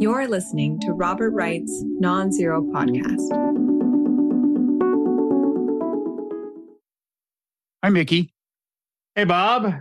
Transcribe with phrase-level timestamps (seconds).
[0.00, 3.18] You're listening to Robert Wright's Nonzero Podcast.
[7.82, 8.32] Hi, Mickey.
[9.16, 9.74] Hey, Bob.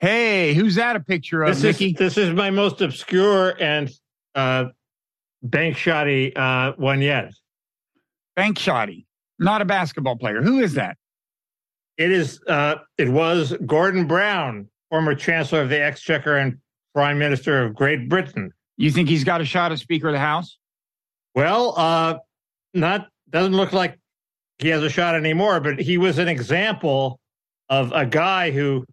[0.00, 1.90] Hey, who's that a picture of, This Mickey?
[1.90, 3.90] is this is my most obscure and
[4.34, 4.66] uh,
[5.42, 7.32] bank shoddy uh, one yet.
[8.36, 9.06] Bank Shoddy,
[9.38, 10.42] not a basketball player.
[10.42, 10.96] Who is that?
[11.98, 12.40] It is.
[12.48, 16.58] Uh, it was Gordon Brown, former Chancellor of the Exchequer and
[16.94, 18.50] Prime Minister of Great Britain.
[18.76, 20.58] You think he's got a shot at Speaker of the House?
[21.34, 22.18] Well, uh,
[22.72, 23.98] not doesn't look like
[24.58, 25.60] he has a shot anymore.
[25.60, 27.18] But he was an example
[27.68, 28.84] of a guy who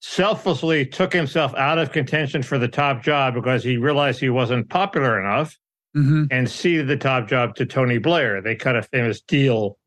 [0.00, 4.68] selflessly took himself out of contention for the top job because he realized he wasn't
[4.68, 5.56] popular enough
[5.96, 6.24] Mm-hmm.
[6.30, 8.42] and ceded the top job to Tony Blair.
[8.42, 9.78] They cut a famous deal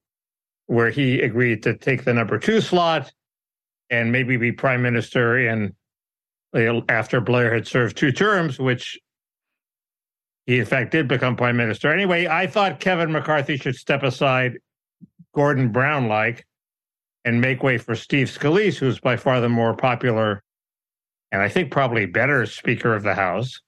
[0.66, 3.14] where he agreed to take the number two slot
[3.92, 5.76] and maybe be prime minister in
[6.90, 8.98] after Blair had served two terms, which
[10.50, 11.94] he in fact did become prime minister.
[11.94, 14.58] Anyway, I thought Kevin McCarthy should step aside,
[15.36, 16.44] Gordon Brown like,
[17.24, 20.42] and make way for Steve Scalise, who's by far the more popular
[21.32, 23.62] and I think probably better Speaker of the House.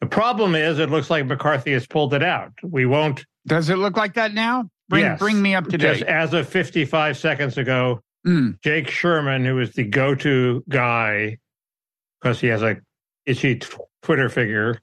[0.00, 2.50] The problem is, it looks like McCarthy has pulled it out.
[2.64, 3.24] We won't.
[3.46, 4.68] Does it look like that now?
[4.88, 5.20] Bring, Yes.
[5.20, 5.98] bring me up to date.
[5.98, 8.60] Just as of 55 seconds ago, Mm.
[8.62, 11.38] Jake Sherman, who is the go-to guy
[12.20, 12.78] because he has a
[13.26, 13.60] itchy
[14.02, 14.80] Twitter figure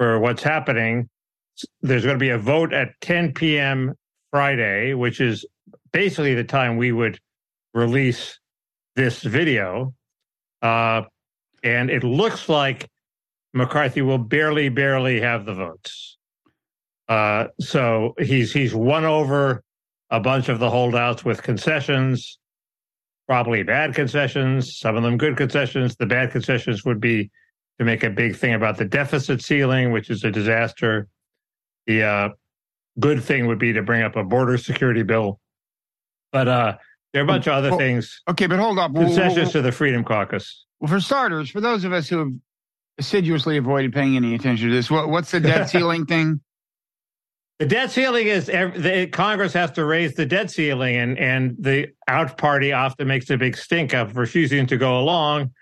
[0.00, 1.10] for what's happening.
[1.82, 3.92] There's going to be a vote at 10 p.m.
[4.30, 5.44] Friday, which is
[5.92, 7.20] basically the time we would
[7.74, 8.40] release
[8.96, 9.92] this video.
[10.62, 11.02] Uh,
[11.62, 12.88] and it looks like
[13.52, 16.16] McCarthy will barely, barely have the votes.
[17.06, 19.62] Uh, so he's he's won over
[20.08, 22.38] a bunch of the holdouts with concessions
[23.30, 25.94] probably bad concessions, some of them good concessions.
[25.94, 27.30] The bad concessions would be
[27.80, 31.08] to make a big thing about the deficit ceiling, which is a disaster.
[31.86, 32.28] The uh,
[32.98, 35.40] good thing would be to bring up a border security bill.
[36.30, 36.76] But uh,
[37.14, 38.92] there are a bunch of other Well, things, Okay, but hold up.
[38.92, 40.66] Well, concessions to the Freedom Caucus.
[40.78, 42.28] well, for starters, for those of us who have
[42.98, 46.38] assiduously avoided paying any attention to this, what, what's the debt ceiling thing?
[47.60, 51.88] The debt ceiling is the, Congress has to raise the debt ceiling, and and the
[52.08, 55.52] out party often makes a big stink of refusing to go along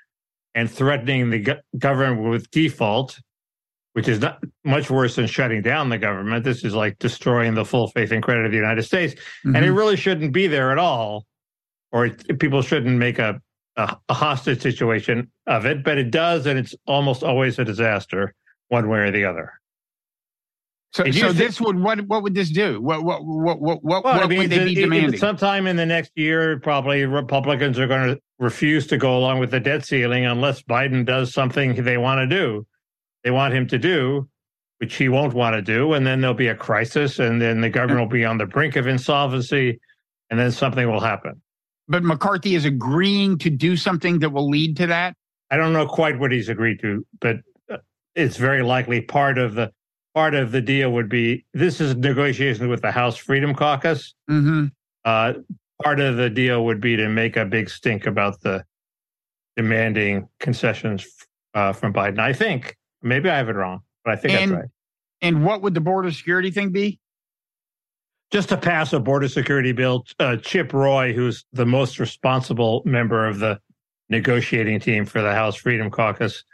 [0.58, 3.20] and threatening the go- government with default,
[3.92, 6.42] which is not much worse than shutting down the government.
[6.44, 9.14] This is like destroying the full faith and credit of the United States,
[9.44, 9.76] and it Mhm.
[9.76, 11.26] really shouldn't be there at all,
[11.92, 13.40] or it, people shouldn't make a,
[13.76, 15.84] a a hostage situation of it.
[15.84, 18.34] But it does, and it's almost always a disaster,
[18.68, 19.52] one way or the other.
[20.92, 22.80] so, so thi- this would what what would this do?
[22.80, 25.20] What what what what what, Well, I mean, would they be the- it- demanding?
[25.20, 29.50] sometime in the next year, probably Republicans are going to refuse to go along with
[29.50, 32.66] the debt ceiling unless Biden does something they want to do.
[33.24, 34.28] They want him to do,
[34.78, 37.70] which he won't want to do, and then there'll be a crisis, and then the
[37.70, 39.80] government will be on the brink of insolvency,
[40.30, 41.40] and then something will happen.
[41.88, 45.16] but McCarthy is agreeing to do something that will lead to that.
[45.50, 47.36] I don't know quite what he's agreed to, but
[47.70, 47.78] uh,
[48.14, 49.72] it's very likely part of the
[50.14, 54.14] part of the deal would be this is negotiations with the House Freedom Caucus.
[54.30, 54.66] Mm-hmm.
[55.04, 55.32] Uh,
[55.82, 58.64] part of the deal would be to make a big stink about the
[59.56, 61.06] demanding concessions
[61.54, 62.18] uh, from Biden.
[62.18, 64.70] I think maybe I have it wrong, but I think And- that's right.
[65.20, 67.00] And what would the border security thing be?
[68.30, 73.26] Just to pass a border security bill, uh, Chip Roy, who's the most responsible member
[73.26, 73.58] of the
[74.10, 76.44] negotiating team for the House Freedom Caucus,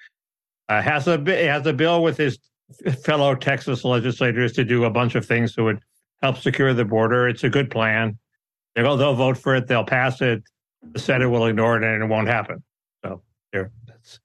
[0.70, 2.38] uh, has a has a bill with his
[3.02, 5.80] fellow Texas legislators to do a bunch of things that would
[6.22, 7.28] help secure the border.
[7.28, 8.16] It's a good plan.
[8.74, 9.66] They'll they'll vote for it.
[9.66, 10.42] They'll pass it.
[10.92, 12.62] The Senate will ignore it, and it won't happen.
[13.04, 13.70] So there.
[13.86, 14.20] That's,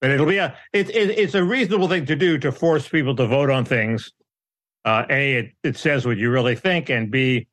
[0.00, 3.14] but it'll be a it, it, it's a reasonable thing to do to force people
[3.16, 4.12] to vote on things.
[4.84, 7.46] Uh, a it, it says what you really think, and B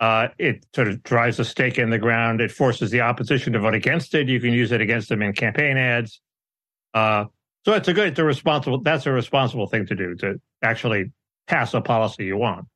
[0.00, 2.40] uh, it sort of drives a stake in the ground.
[2.40, 4.28] It forces the opposition to vote against it.
[4.28, 6.20] You can use it against them in campaign ads.
[6.94, 7.24] Uh,
[7.64, 8.80] so it's a good, it's a responsible.
[8.80, 11.12] That's a responsible thing to do to actually
[11.48, 12.66] pass a policy you want.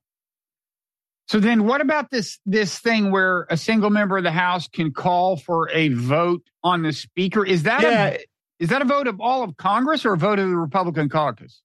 [1.27, 4.91] So then what about this this thing where a single member of the House can
[4.91, 7.45] call for a vote on the speaker?
[7.45, 8.17] Is that Yeah, a
[8.59, 11.61] is that a vote of all of Congress or a vote of the Republican caucus?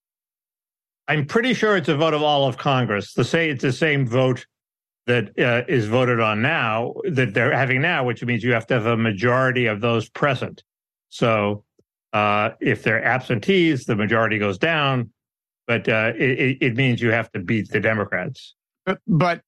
[1.07, 3.13] I'm pretty sure it's a vote of all of Congress.
[3.13, 4.45] The say it's the same vote
[5.07, 8.75] that uh, is voted on now that they're having now, which means you have to
[8.75, 10.63] have a majority of those present.
[11.09, 11.63] So
[12.13, 15.09] uh, if they're absentees, the majority goes down,
[15.67, 18.55] but uh, it, it- it means you have to beat the Democrats.
[18.85, 19.41] But, but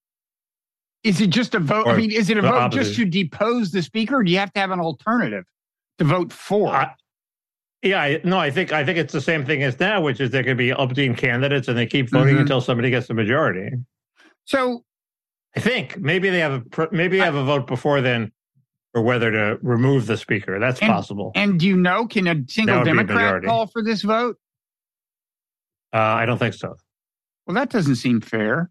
[1.04, 1.88] is it just a vote?
[1.88, 4.18] I mean, is it a vote just to depose the speaker?
[4.18, 5.46] Or do you have to have an alternative
[5.98, 6.70] to vote for?
[6.70, 6.94] I,
[7.82, 10.30] Yeah, I, no, I think I think it's the same thing as now, which is
[10.30, 12.42] there could be umpteen candidates, and they keep voting Mhm.
[12.42, 13.72] until somebody gets the majority.
[14.46, 14.86] So
[15.56, 18.32] I think maybe they have a maybe they have a vote before then
[18.94, 20.60] for whether to remove the speaker.
[20.60, 21.32] That's And- possible.
[21.34, 24.38] and do you know can a single be a Democrat call for this vote?
[25.94, 26.76] Uh, I don't think so.
[27.48, 28.70] Well, that doesn't seem fair.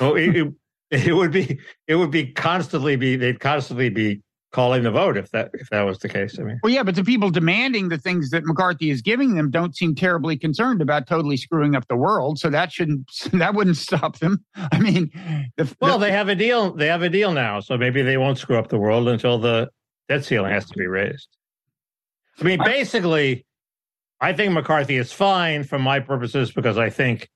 [0.00, 0.52] Well, it,
[1.06, 1.58] it, would be
[1.88, 4.22] it would be constantly be they'd constantly be
[4.52, 6.38] calling the vote if that if that was the case.
[6.38, 9.50] I mean, Well, yeah, but the people demanding the things that McCarthy is giving them
[9.50, 12.38] don't seem terribly concerned about totally screwing up the world.
[12.38, 14.44] So that shouldn't that wouldn't stop them.
[14.54, 15.10] I mean,
[15.56, 16.72] the, well, the- they have a deal.
[16.72, 19.70] They have a deal now, so maybe they won't screw up the world until the
[20.08, 21.28] debt ceiling has to be raised.
[22.40, 23.46] I mean, basically,
[24.20, 27.28] I think McCarthy is fine from my purposes because I think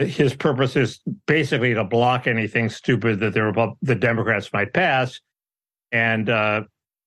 [0.00, 5.20] his purpose is basically to block anything stupid that the the Democrats might pass,
[5.92, 6.62] and uh,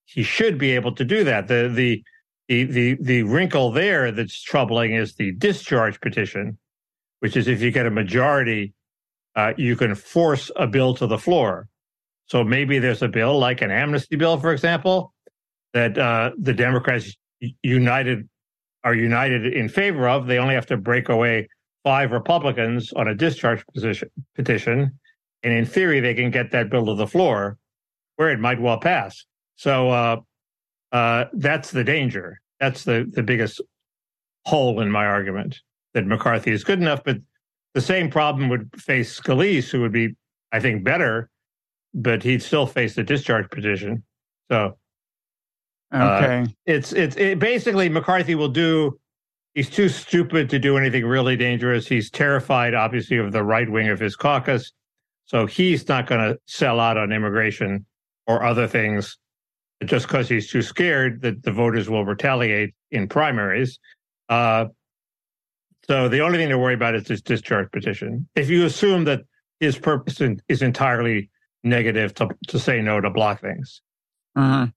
[0.06, 1.48] he should be able to do that.
[1.48, 2.04] The the
[2.48, 6.58] the the the wrinkle there that's troubling is the discharge petition,
[7.20, 8.74] which is if you get a majority,
[9.36, 11.68] uh, you can force a bill to the floor.
[12.28, 15.14] So maybe there's a bill like an amnesty bill, for example,
[15.74, 17.16] that uh, the Democrats
[17.62, 18.30] united
[18.84, 20.28] are united in favor of.
[20.28, 21.48] They only have to break away
[21.84, 25.00] five Republicans on a discharge position, petition,
[25.44, 27.58] and in theory, they can get that bill to the floor,
[28.16, 29.26] where it might well pass.
[29.56, 30.18] So uh,
[30.92, 32.40] uh, that's the danger.
[32.60, 33.62] That's the the biggest
[34.46, 35.60] hole in my argument
[35.94, 37.18] that McCarthy is good enough, but
[37.74, 40.16] the same problem would face Scalise, who would be,
[40.52, 41.30] I think, better,
[41.94, 44.04] but he'd still face the discharge petition.
[44.52, 44.78] So
[45.94, 46.46] okay.
[46.66, 49.00] it's it's it, basically McCarthy will do.
[49.54, 51.88] He's too stupid to do anything really dangerous.
[51.88, 54.72] He's terrified, obviously, of the right wing of his caucus,
[55.26, 57.86] so he's not going to sell out on immigration
[58.28, 59.18] or other things
[59.86, 63.80] just because he's too scared that the voters will retaliate in primaries.
[64.30, 64.66] Uh,
[65.88, 68.28] so the only thing to worry about is this discharge petition.
[68.36, 69.22] If you assume that
[69.60, 71.30] his purpose in, is entirely
[71.64, 73.82] negative to to say no to block things.
[74.36, 74.68] Uh-huh.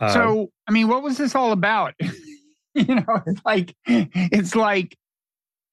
[0.00, 1.94] Uh, so, I mean, what was this all about?
[2.88, 4.96] you know, it's like it's like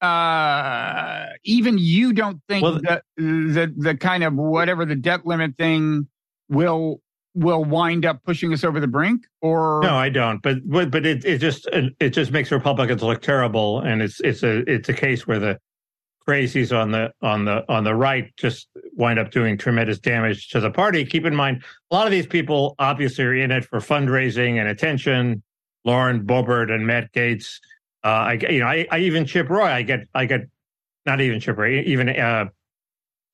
[0.02, 5.56] uh even you don't think Well, that the the kind of whatever the debt limit
[5.56, 6.08] thing
[6.48, 7.00] will
[7.34, 10.42] will wind up pushing us over the brink or No, I don't.
[10.42, 14.42] But but but it it just it just makes Republicans look terrible, and it's it's
[14.42, 15.58] a it's a case where the
[16.26, 20.60] crazies on the on the on the right just wind up doing tremendous damage to
[20.60, 21.04] the party.
[21.04, 24.68] Keep in mind, a lot of these people obviously are in it for fundraising and
[24.68, 25.42] attention.
[25.84, 27.58] Lauren Boebert and Matt Gaetz.
[28.04, 29.66] Uh, I you know I, I even Chip Roy.
[29.66, 30.42] I get I get
[31.06, 31.80] not even Chip Roy.
[31.80, 32.46] Even uh,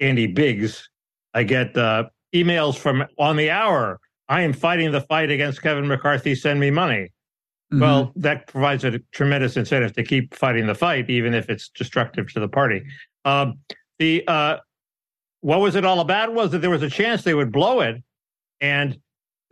[0.00, 0.88] Andy Biggs.
[1.34, 2.04] I get uh,
[2.34, 4.00] emails from on the hour.
[4.28, 6.34] I am fighting the fight against Kevin McCarthy.
[6.34, 7.12] Send me money.
[7.72, 7.80] Mhm.
[7.80, 12.32] Well, that provides a tremendous incentive to keep fighting the fight, even if it's destructive
[12.32, 12.84] to the party.
[13.24, 13.58] Um,
[13.98, 14.58] the uh,
[15.40, 16.32] what was it all about?
[16.32, 18.02] Was that there was a chance they would blow it,
[18.60, 18.98] and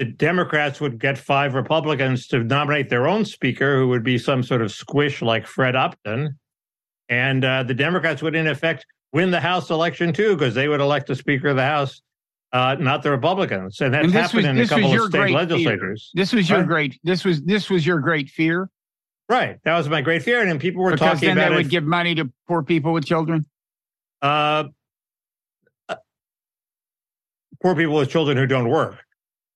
[0.05, 4.43] the Democrats would get five Republicans to nominate their own speaker, who would be some
[4.43, 6.39] sort of squish like Fred Upton,
[7.09, 10.81] and uh, the Democrats would, in effect, win the House election too, because they would
[10.81, 12.03] elect the Speaker of the House,
[12.53, 15.29] uh, not the Republicans, and that's And happened was- in a couple of state great
[15.31, 15.37] fear.
[15.39, 16.11] legislatures.
[16.15, 16.67] this was your Huh?
[16.67, 18.69] great this was this was your great fear
[19.27, 19.57] Right.
[19.65, 20.47] That was my great fear.
[20.47, 23.07] And people were because talking then about they would give money to poor people with
[23.07, 23.47] children
[24.21, 24.65] uh,
[25.89, 25.95] uh,
[27.63, 29.04] poor people with children who don't work.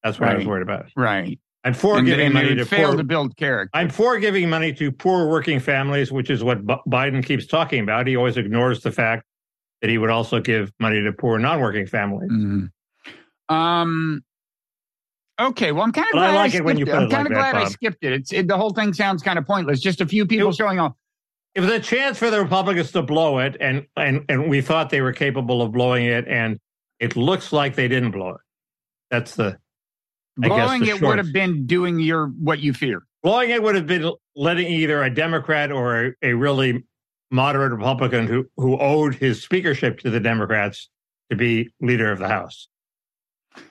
[0.04, 0.86] That's what I was worried about.
[0.96, 2.96] right I'm for and, giving and money to fail poor.
[2.96, 6.76] to build character I'm for giving money to poor working families, which is what B-
[6.88, 8.06] Biden keeps talking about.
[8.06, 9.24] He always ignores the fact
[9.82, 12.30] that he would also give money to poor non-working families.
[12.30, 12.70] Mhm.
[13.48, 14.22] Um.
[15.40, 16.92] Okay, well, I'm kind of But I glad like I it when skipped it.
[16.92, 18.12] put I'm kind of that, glad I skipped it.
[18.12, 19.80] It's it, the whole thing sounds kind of pointless.
[19.80, 20.94] Just a few people It- showing off.
[21.54, 24.90] It was a chance for the Republicans to blow it, and and and we thought
[24.90, 26.58] they were capable of blowing it, and
[27.00, 28.40] it looks like they didn't blow it.
[29.10, 29.58] That's the
[30.38, 33.02] Blowing it would have been doing your what you fear.
[33.22, 36.84] blowing it would have been letting either a Democrat or a, a really
[37.30, 40.88] moderate Republican who who owed his speakership to the Democrats
[41.30, 42.68] to be leader of the House.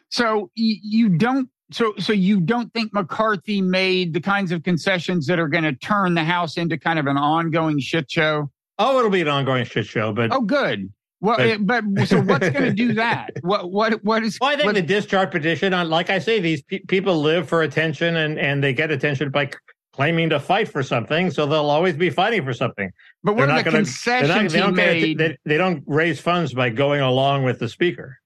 [0.10, 1.50] So you don't.
[1.72, 5.74] So so you don't think McCarthy made the kinds of concessions that are going to
[5.74, 8.50] turn the House into kind of an ongoing shit show?
[8.80, 10.90] Oh, it'll be an ongoing shit show, but Oh, good.
[11.20, 13.32] Well, But- but, so what's going to do that?
[13.42, 14.38] What what what is?
[14.40, 17.48] well, I think what- the discharge petition, on like I say, these pe- people live
[17.50, 19.52] for attention, and and they get attention by c-
[19.94, 22.92] claiming to fight for something, so they'll always be fighting for something.
[23.24, 25.18] but what They're are not the gonna- They're not- concessions they he don't get made?
[25.18, 28.20] they, they don't raise funds by going along with the speaker.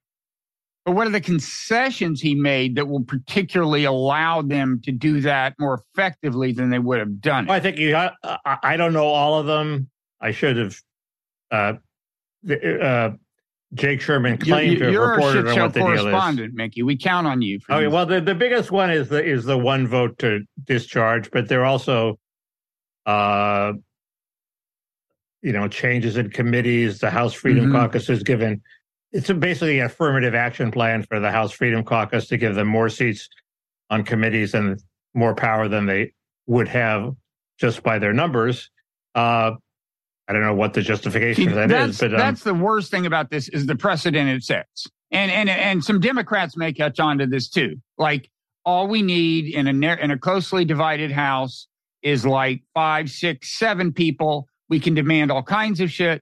[0.85, 5.53] But what are the concessions he made that will particularly allow them to do that
[5.59, 7.51] more effectively than they would have done it?
[7.51, 7.95] I think you.
[7.95, 8.11] I,
[8.63, 9.89] I don't know all of them.
[10.19, 10.75] I should have.
[11.51, 11.73] Uh,
[12.49, 13.11] uh,
[13.73, 16.01] Jake Sherman claimed you're, to have reported on what the deal is.
[16.01, 16.83] correspondent, Mickey.
[16.83, 17.59] We count on you.
[17.69, 21.47] okay, well, the, the biggest one is the is the one vote to discharge, but
[21.47, 22.19] there are also,
[23.05, 23.73] uh,
[25.41, 26.99] you know, changes in committees.
[26.99, 27.75] The House Freedom mm-hmm.
[27.75, 28.61] Caucus has given
[29.11, 32.67] it's a basically an affirmative action plan for the House Freedom Caucus to give them
[32.67, 33.27] more seats
[33.89, 34.81] on committees and
[35.13, 36.13] more power than they
[36.47, 37.13] would have
[37.59, 38.69] just by their numbers.
[39.13, 39.51] Uh,
[40.31, 42.53] I don't know what the justification See, for that that's, is, but um, that's the
[42.53, 44.87] worst thing about this is the precedent it sets.
[45.11, 47.81] And and and some Democrats may catch on to this too.
[47.97, 48.29] Like
[48.63, 51.67] all we need in a in a closely divided house
[52.01, 54.47] is like five, six, seven people.
[54.69, 56.21] We can demand all kinds of shit.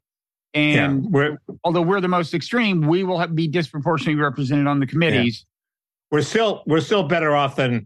[0.55, 4.79] And yeah, we're, although we're the most extreme, we will have, be disproportionately represented on
[4.79, 5.45] the committees.
[5.45, 6.17] Yeah.
[6.17, 7.85] We're still we're still better off than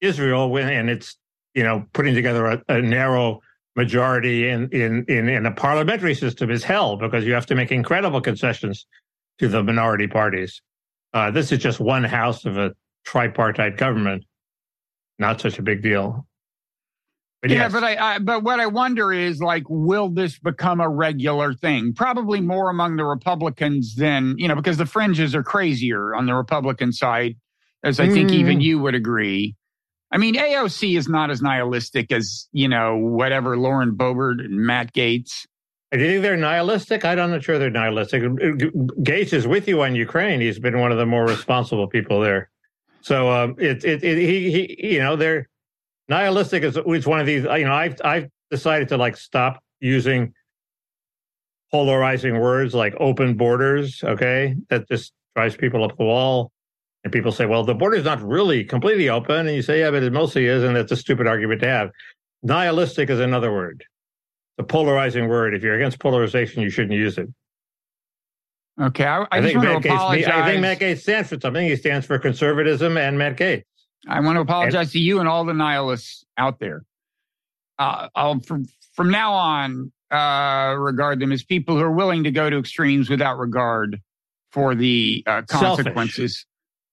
[0.00, 1.16] Israel, when, and it's
[1.54, 3.40] you know putting together a, a narrow
[3.76, 7.70] majority in, in in in a parliamentary system is hell because you have to make
[7.70, 8.86] incredible concessions
[9.38, 10.60] to the minority parties.
[11.12, 12.72] Uh, this is just one house of a
[13.04, 14.24] tripartite government,
[15.18, 16.26] not such a big deal.
[17.42, 17.72] But yeah, yes.
[17.72, 21.94] but I, I, but what I wonder is like, will this become a regular thing?
[21.94, 26.34] Probably more among the Republicans than you know, because the fringes are crazier on the
[26.34, 27.36] Republican side,
[27.82, 28.12] as I mm.
[28.12, 28.62] think even mm.
[28.62, 29.56] you would agree.
[30.12, 34.92] I mean, AOC is not as nihilistic as you know whatever Lauren Boebert and Matt
[34.92, 35.46] Gaetz.
[35.92, 37.04] Do you think they're nihilistic?
[37.04, 37.40] I'm not know.
[37.40, 38.22] sure they're nihilistic.
[38.22, 40.40] Gaetz is with you on Ukraine.
[40.40, 42.48] He's been one of the more responsible people there.
[43.00, 45.48] So um, it, it, it he, he, you know, they're
[46.08, 47.44] nihilistic is, is one of these.
[47.44, 50.32] You know, I've I've decided to like stop using
[51.70, 54.02] polarizing words like open borders.
[54.04, 56.52] Okay, that just drives people up the wall.
[57.02, 59.46] And people say, well, the border is not really completely open.
[59.46, 60.62] And you say, yeah, but it mostly is.
[60.62, 61.90] And that's a stupid argument to have.
[62.42, 63.84] Nihilistic is another word,
[64.56, 65.54] the polarizing word.
[65.54, 67.28] If you're against polarization, you shouldn't use it.
[68.80, 69.04] Okay.
[69.04, 71.66] I, I, I think Matt Gaetz, I think Matt Gaetz stands for something.
[71.66, 73.64] He stands for conservatism and Matt Gaetz.
[74.08, 76.84] I want to apologize and, to you and all the nihilists out there.
[77.78, 82.30] Uh, I'll from from now on uh, regard them as people who are willing to
[82.30, 84.00] go to extremes without regard
[84.52, 86.46] for the uh, consequences.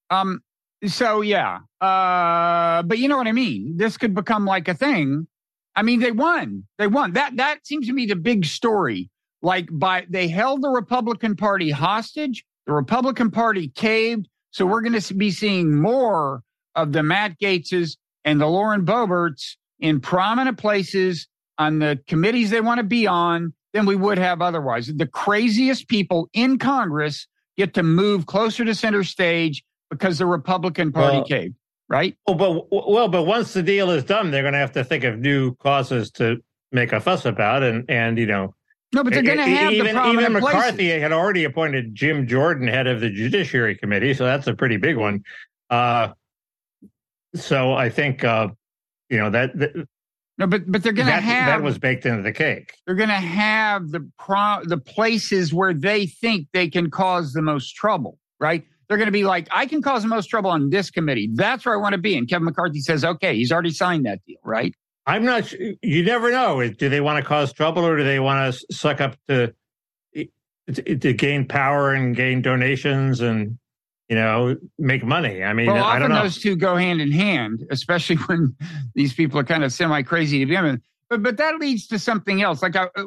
[0.10, 0.42] Um.
[0.86, 1.60] So yeah.
[1.82, 2.84] Uh.
[2.84, 3.78] But you know what I mean.
[3.78, 5.28] This could become like a thing.
[5.76, 6.64] I mean, they won.
[6.78, 7.14] They won.
[7.14, 9.10] That that seems to be the big story.
[9.42, 12.44] Like by they held the Republican Party hostage.
[12.66, 14.28] The Republican Party caved.
[14.52, 16.42] So we're going to be seeing more
[16.76, 22.62] of the Matt Gaetzes and the Lauren Boeberts in prominent places on the committees they
[22.62, 24.88] want to be on than we would have otherwise.
[24.88, 30.92] The craziest people in Congress get to move closer to center stage because the Republican
[30.92, 31.56] Party well, caved,
[31.90, 32.16] right?
[32.28, 35.04] Oh, but well, but once the deal is done, they're going to have to think
[35.04, 36.38] of new causes to
[36.72, 38.54] make a fuss about, and and you know.
[38.94, 41.02] No, but they're going to have even, the even McCarthy places.
[41.02, 44.96] had already appointed Jim Jordan head of the Judiciary Committee, so that's a pretty big
[44.96, 45.26] one.
[45.70, 46.10] Uh,
[47.36, 48.48] so I think uh,
[49.10, 49.88] you know that, that
[50.38, 52.74] no, but but they're going to have that was baked into the cake.
[52.86, 57.42] They're going to have the pro the places where they think they can cause the
[57.42, 58.64] most trouble, right?
[58.88, 61.30] They're going to be like, I can cause the most trouble on this committee.
[61.34, 62.18] That's where I want to be.
[62.18, 64.74] And Kevin McCarthy says, okay, he's already signed that deal, right?
[65.06, 65.52] I'm not.
[65.52, 66.68] You never know.
[66.70, 69.54] Do they want to cause trouble or do they want to suck up to
[70.74, 73.58] to gain power and gain donations and
[74.10, 75.44] you know, make money.
[75.44, 76.24] I mean, well, I don't know.
[76.24, 78.56] those two go hand in hand, especially when
[78.96, 80.82] these people are kind of semi crazy to begin with.
[81.10, 82.62] But but that leads to something else.
[82.62, 83.04] Like I, uh,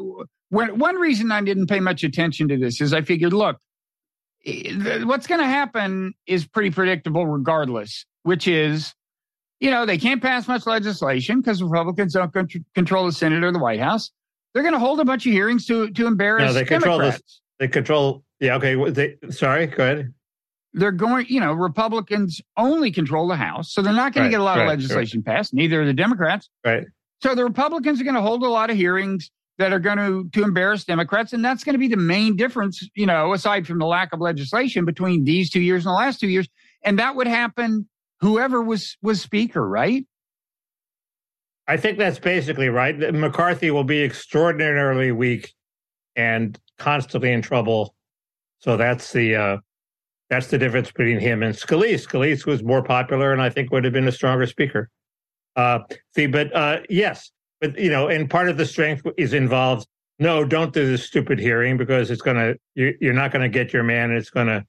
[0.51, 3.59] when one reason I didn't pay much attention to this is I figured, look,
[5.05, 8.05] what's going to happen is pretty predictable, regardless.
[8.23, 8.93] Which is,
[9.61, 12.33] you know, they can't pass much legislation because Republicans don't
[12.75, 14.11] control the Senate or the White House.
[14.53, 17.23] They're going to hold a bunch of hearings to to embarrass no, they control Democrats.
[17.23, 18.25] This, they control.
[18.41, 18.57] Yeah.
[18.57, 18.91] Okay.
[18.91, 19.67] They, sorry.
[19.67, 20.15] Go ahead
[20.73, 24.31] they're going, you know, Republicans only control the House, so they're not going right, to
[24.31, 25.37] get a lot right, of legislation right.
[25.37, 25.55] passed.
[25.55, 26.49] Neither are the Democrats.
[26.65, 26.85] Right.
[27.23, 30.29] So the Republicans are going to hold a lot of hearings that are going to
[30.33, 33.79] to embarrass Democrats, and that's going to be the main difference, you know, aside from
[33.79, 36.49] the lack of legislation between these two years and the last two years.
[36.83, 37.87] And that would happen
[38.21, 40.07] whoever was was Speaker, right?
[41.69, 42.99] I think that's basically right.
[43.15, 45.53] McCarthy will be extraordinarily weak
[46.17, 47.95] and constantly in trouble.
[48.59, 49.57] So that's the uh,
[50.31, 52.07] that's the difference between him and Scalise.
[52.07, 54.89] Scalise was more popular and I think would have been a stronger speaker.
[55.55, 55.81] Uh,
[56.15, 59.87] see, but uh, yes, but you know, and part of the strength is involved.
[60.19, 63.83] No, don't do this stupid hearing because it's gonna you, you're not gonna get your
[63.83, 64.11] man.
[64.13, 64.65] It's gonna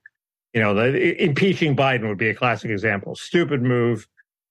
[0.53, 3.15] you know, the impeaching Biden would be a classic example.
[3.15, 4.05] Stupid move.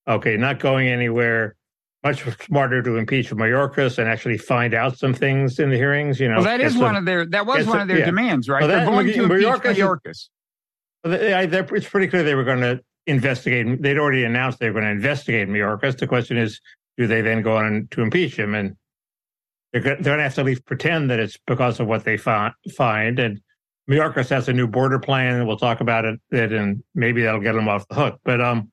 [0.07, 1.55] Okay, not going anywhere.
[2.03, 6.19] Much smarter to impeach Mayorkas and actually find out some things in the hearings.
[6.19, 8.05] You know, Well, that is get one of their that was one of their yeah.
[8.05, 8.61] demands, right?
[8.61, 10.29] Well, They're going to impeach Mayorkas is- Mayorkas.
[11.03, 13.79] Well, they, I, they're- it's pretty clear they were going to investigate.
[13.83, 15.97] They'd already announced they were going to investigate Mayorkas.
[15.99, 16.59] The question is,
[17.01, 18.53] do they then go on to impeach him?
[18.53, 18.75] And
[19.73, 22.15] they're, they're going to have to at least pretend that it's because of what they
[22.15, 23.19] fi- find.
[23.19, 23.41] And
[23.89, 26.19] Mayorkas has a new border plan, and we'll talk about it.
[26.29, 28.19] it and maybe that'll get them off the hook.
[28.23, 28.71] But um,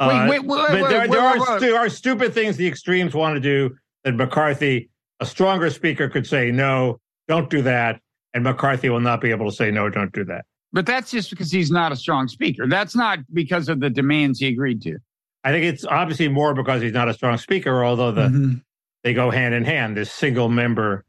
[0.00, 3.40] uh, wait, wait, but there, there are there are stupid things the extremes want to
[3.40, 6.98] do that McCarthy, a stronger speaker, could say no,
[7.28, 8.00] don't do that,
[8.34, 10.46] and McCarthy will not be able to say no, don't do that.
[10.72, 12.66] But that's just because he's not a strong speaker.
[12.66, 14.98] That's not because of the demands he agreed to.
[15.44, 18.62] I think it's obviously more because he's not a strong speaker, although the Mhm.
[19.02, 19.96] they go hand in hand.
[19.96, 21.04] This single member,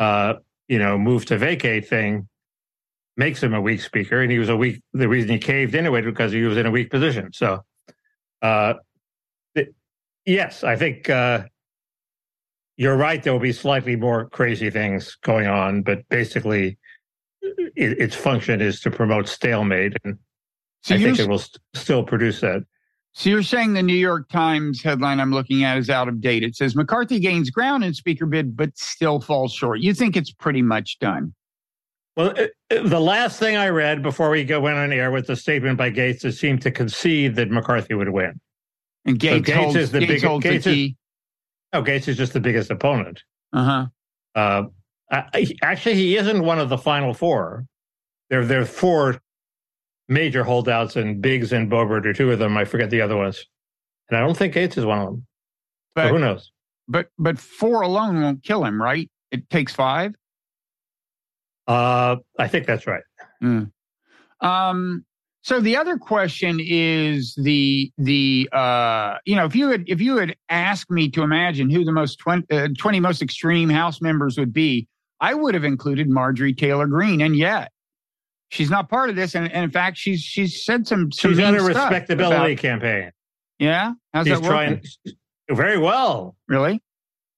[0.00, 0.34] uh,
[0.66, 2.28] you know, move to vacate thing
[3.16, 4.82] makes him a weak speaker, and he was a weak.
[4.92, 7.32] The reason he caved anyway because he was in a weak position.
[7.32, 7.64] So,
[8.42, 8.74] uh,
[9.54, 9.68] th-
[10.26, 11.44] yes, I think uh,
[12.76, 13.22] you're right.
[13.22, 16.78] There will be slightly more crazy things going on, but basically,
[17.42, 20.18] it, its function is to promote stalemate, and
[20.82, 22.64] So I think it will st- still produce that.
[23.18, 26.44] So you're saying the New York Times headline I'm looking at is out of date.
[26.44, 29.80] It says McCarthy gains ground in speaker bid, but still falls short.
[29.80, 31.34] You think it's pretty much done?
[32.16, 32.32] Well,
[32.70, 35.90] the last thing I read before we go went on air was a statement by
[35.90, 38.38] Gaetz that seemed to concede that McCarthy would win.
[39.04, 40.92] And Gaetz, Gaetz holds, is the Gaetz big- holds Gaetz the is-.
[41.72, 43.20] No, Gaetz is just the biggest opponent.
[43.52, 43.86] Uh huh.
[44.36, 44.62] Uh,
[45.10, 47.64] I- actually, he isn't one of the final four.
[48.30, 49.20] There, there are four
[50.08, 52.56] major holdouts, and Biggs and Boebert are two of them.
[52.56, 53.44] I forget the other ones,
[54.08, 55.26] and I don't think Gaetz is one of them.
[55.94, 56.52] But But who knows?
[56.88, 59.10] but but four alone won't kill him, right?
[59.30, 60.14] It takes five.
[61.66, 63.02] Uh, I think that's right.
[64.40, 65.04] Um,
[65.42, 70.16] so the other question is the the uh, you know if you had if you
[70.16, 74.38] had asked me to imagine who the most 20, uh, 20 most extreme House members
[74.38, 74.88] would be,
[75.20, 77.70] I would have included Marjorie Taylor Greene, and yet
[78.48, 79.34] she's not part of this.
[79.34, 81.10] And, and in fact, she's she's said some.
[81.12, 83.10] some She's on a respectability about- campaign.
[83.58, 84.82] yeah, how's She's that working?
[84.82, 86.36] trying very well.
[86.48, 86.82] Really?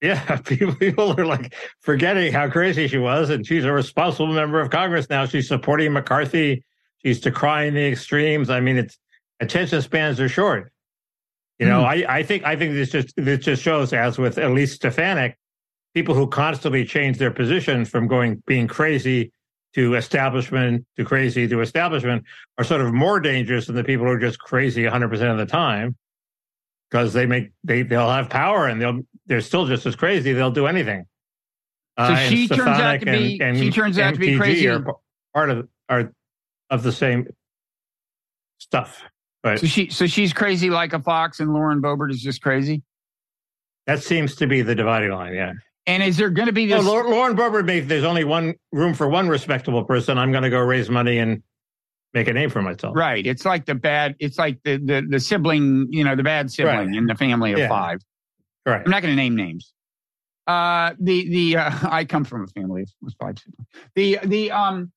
[0.02, 4.60] Yeah, people, people are like forgetting how crazy she was, and she's a responsible member
[4.60, 5.26] of Congress now.
[5.26, 6.64] She's supporting McCarthy.
[7.04, 8.50] She's decrying the extremes.
[8.50, 8.98] I mean, it's
[9.40, 10.72] attention spans are short.
[11.58, 11.86] You know, Hmm.
[11.88, 15.36] I, I think I think this just this just shows, as with Elise Stefanik,
[15.94, 19.32] people who constantly change their position from going being crazy
[19.74, 22.24] to establishment to crazy to establishment
[22.58, 25.38] are sort of more dangerous than the people who are just crazy 100 percent of
[25.38, 25.96] the time
[26.90, 30.32] because they make they they'll have power and they'll they're still just as crazy.
[30.32, 31.04] They'll do anything.
[31.98, 34.20] So Uh, and she turns out Stefanik to be- and, and she turns out to
[34.20, 34.66] be crazy.
[34.68, 34.84] Are
[35.34, 36.12] part of are
[36.70, 37.26] of the same
[38.58, 39.02] stuff.
[39.42, 42.82] But So she so she's crazy like a fox, and Lauren Boebert is just crazy.
[43.86, 45.34] that seems to be the dividing line.
[45.34, 45.52] Yeah.
[45.86, 46.84] And is there going to be this?
[46.86, 50.18] Oh, Lauren made there's only one room for one respectable person.
[50.18, 51.42] I'm going to go raise money and
[52.12, 52.94] make a name for myself.
[52.96, 53.26] Right.
[53.26, 54.14] It's like the bad.
[54.20, 55.86] It's like the the, the sibling.
[55.90, 56.96] You know, the bad sibling Right.
[56.96, 57.68] in the family of Yeah.
[57.68, 58.00] five.
[58.66, 58.86] Correct.
[58.86, 59.72] I'm not going to name names.
[60.46, 62.88] Uh, the the uh, I come from a family of
[63.20, 63.66] five siblings.
[63.94, 64.92] The the um.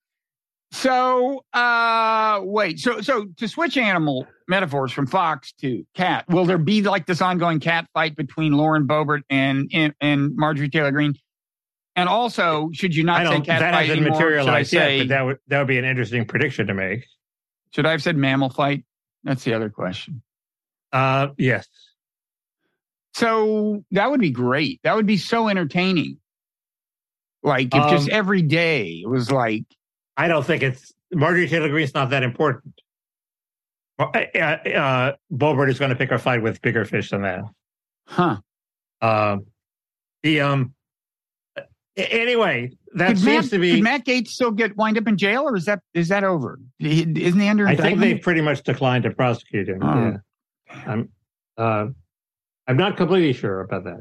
[0.74, 2.80] So uh, wait.
[2.80, 7.22] So so to switch animal metaphors from fox to cat, will there be like this
[7.22, 11.14] ongoing cat fight between Lauren Boebert and and, and Marjorie Taylor Greene?
[11.94, 14.18] And also, should you not I say cat That fight hasn't anymore?
[14.18, 14.98] Should I materialized yet, say?
[14.98, 17.06] but that would that would be an interesting prediction to make.
[17.72, 18.84] should I have said mammal fight?
[19.22, 20.22] That's the other question.
[20.92, 21.68] Uh, yes.
[23.14, 24.80] So that would be great.
[24.82, 26.18] That would be so entertaining.
[27.44, 29.64] Like if just Um, every day it was like,
[30.16, 32.74] I don't think it's Marjorie Taylor Greene's not that important.
[33.98, 37.44] Uh, uh, uh, Boebert is going to pick a fight with bigger fish than that.
[38.06, 38.36] huh?
[39.00, 39.46] Um,
[40.22, 40.74] the um.
[41.96, 43.74] Anyway, that Could seems Matt, to be.
[43.74, 46.58] could Matt Gaetz still get wind up in jail, or is that is that over?
[46.78, 49.80] He- Isn't he under I think they've pretty much declined to prosecute him.
[49.82, 50.18] Oh.
[50.68, 50.82] Yeah.
[50.86, 51.08] I'm.
[51.56, 51.86] Uh,
[52.66, 54.00] I'm not completely sure about that.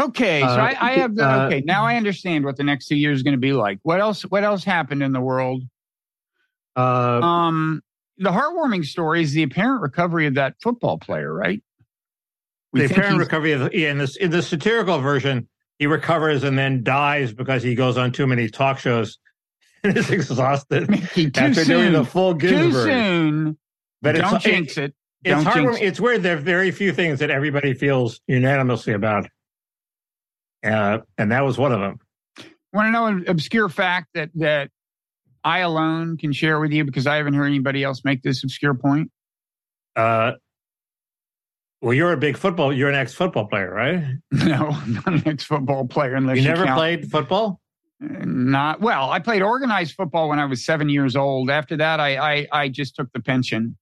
[0.00, 1.60] Okay, so Uh, I, I have the, uh, okay.
[1.60, 3.78] Now I understand what the next two years is going to be like.
[3.82, 4.22] What else?
[4.22, 5.62] What else happened in the world?
[6.76, 7.82] Uh, Um,
[8.18, 11.62] the heartwarming story is the apparent recovery of that football player, right?
[12.72, 15.46] We the apparent recovery of the, yeah, in this in the satirical version,
[15.78, 19.18] he recovers and then dies because he goes on too many talk shows
[19.84, 22.04] and is exhausted Mickey, after doing the soon.
[22.06, 23.58] full Too soon.
[24.00, 24.94] But Don't it's, jinx it.
[25.22, 25.56] it's hard.
[25.74, 26.22] jinx It's weird.
[26.22, 29.28] There are very few things that everybody feels unanimously about,
[30.64, 31.98] uh, and that was one of them.
[32.72, 34.70] Want to know an obscure fact that that
[35.44, 38.74] I alone can share with you because I haven't heard anybody else make this obscure
[38.74, 39.10] point?
[39.94, 40.32] Uh,
[41.82, 42.72] well, you're a big football.
[42.72, 44.04] You're an ex-football player, right?
[44.32, 46.14] No, not an ex-football player.
[46.14, 47.60] Unless You you, never count- played football.
[48.00, 49.10] Not well.
[49.10, 51.50] I played organized football when I was seven years old.
[51.50, 53.76] After that, I I, I just took the pension.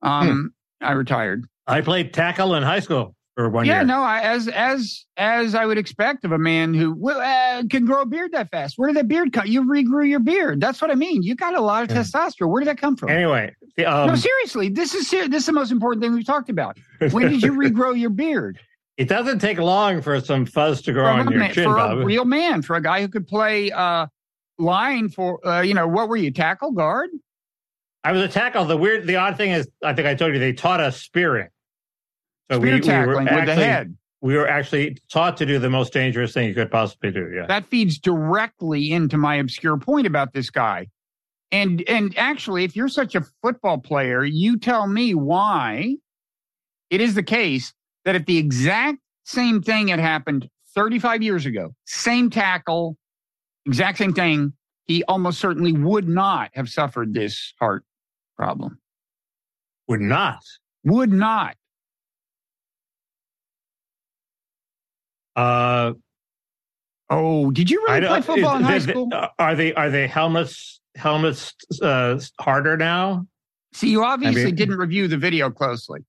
[0.00, 1.44] Um, I retired.
[1.66, 3.84] I played tackle in high school for one yeah, year.
[3.84, 8.02] no, I, as as as I would expect of a man who uh, can grow
[8.02, 8.74] a beard that fast.
[8.76, 9.46] Where did that beard come?
[9.46, 10.60] You regrew your beard.
[10.60, 11.22] That's what I mean.
[11.22, 12.02] You got a lot of Yeah.
[12.02, 12.50] testosterone.
[12.50, 13.08] Where did that come from?
[13.10, 13.54] Anyway,
[13.86, 16.78] um, no, seriously, this is this is the most important thing we've talked about.
[17.10, 18.58] When did you regrow your beard?
[18.98, 21.98] it doesn't take long for some fuzz to grow on your man- chin, for Bob.
[21.98, 24.06] a real man, for a guy who could play uh,
[24.58, 27.08] line for, uh, you know, what were you, tackle, guard?
[28.04, 28.66] I was a tackle.
[28.66, 31.48] The weird, the odd thing is, I think I told you they taught us spearing.
[32.52, 33.96] So Spear we, we tackling were with actually, the head.
[34.20, 37.32] we were actually taught to do the most dangerous thing you could possibly do.
[37.34, 37.46] Yeah.
[37.46, 40.88] That feeds directly into my obscure point about this guy.
[41.50, 45.96] And and actually, if you're such a football player, you tell me why
[46.90, 47.72] it is the case
[48.04, 52.98] that if the exact same thing had happened 35 years ago, same tackle,
[53.64, 54.52] exact same thing,
[54.86, 57.84] he almost certainly would not have suffered this heart
[58.36, 58.78] problem.
[59.88, 60.42] Would not.
[60.84, 61.56] Would not.
[65.36, 65.92] Uh,
[67.10, 69.10] Oh, did you I really play football in high is- school?
[69.38, 73.26] Are they are they helmets helmets uh, harder now?
[73.74, 76.00] See, you obviously mean- didn't review the video closely.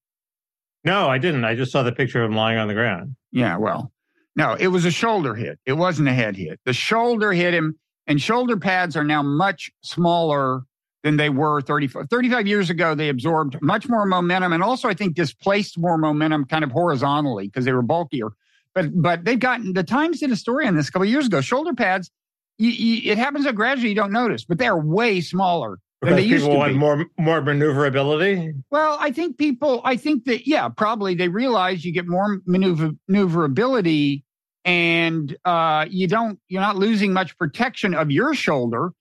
[0.86, 1.44] No, I didn't.
[1.44, 3.16] I just saw the picture of him lying on the ground.
[3.32, 3.92] Yeah, well,
[4.38, 5.60] no, it was a shoulder hit.
[5.66, 6.60] It wasn't a head hit.
[6.66, 10.62] The shoulder hit him, and shoulder pads are now much smaller
[11.04, 12.96] than they were 35, 35 years ago.
[12.96, 17.48] They absorbed much more momentum and also, I think, displaced more momentum kind of horizontally
[17.48, 18.30] because they were bulkier.
[18.76, 21.28] But but they've gotten the Times did a story on this a couple of years
[21.28, 21.42] ago.
[21.42, 22.10] Shoulder pads,
[22.58, 26.16] you, you, it happens so gradually you don't notice, but they are way smaller than
[26.16, 26.80] Because they used people to want be.
[26.80, 28.54] more more maneuverability.
[28.72, 32.92] Well, I think people, I think that, yeah, probably they realize you get more maneuver,
[33.08, 34.24] maneuverability
[34.66, 38.92] and uh, you don't, you're not losing much protection of your shoulder.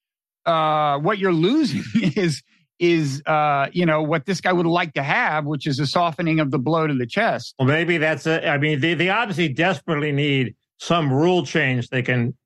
[0.45, 1.85] Uh, what you're losing
[2.17, 2.43] is,
[2.83, 6.41] is, uh, you know, what this guy would like to have, which is a softening
[6.41, 7.55] of the blow to the chest.
[7.59, 8.47] Well, maybe that's a.
[8.47, 12.37] I mean, they they obviously desperately need some rule change they can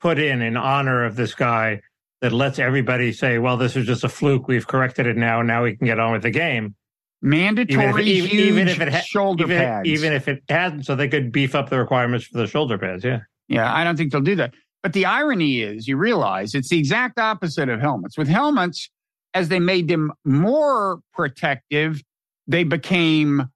[0.00, 1.80] put in in honor of this guy
[2.20, 4.48] that lets everybody say, "Well, this is just a fluke.
[4.48, 5.40] We've corrected it now.
[5.42, 6.74] Now we can get on with the game."
[7.22, 9.88] Mandatory even- huge even if it ha- shoulder even, pads.
[9.88, 13.02] even if it hasn't, so they could beef up the requirements for the shoulder pads.
[13.04, 13.20] Yeah.
[13.48, 14.52] Yeah, I don't think they'll do that.
[14.82, 18.18] But the irony is, you realize it's the exact opposite of helmets.
[18.18, 18.90] With helmets,
[19.34, 22.02] as they made them more protective,
[22.46, 23.50] they became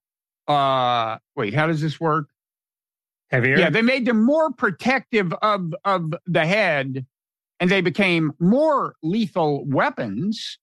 [0.47, 2.29] uh wait, how does this work?
[3.31, 3.59] Heavier.
[3.59, 7.07] Yeah, they made them more protective of of the head
[7.61, 10.59] and they became more lethal weapons.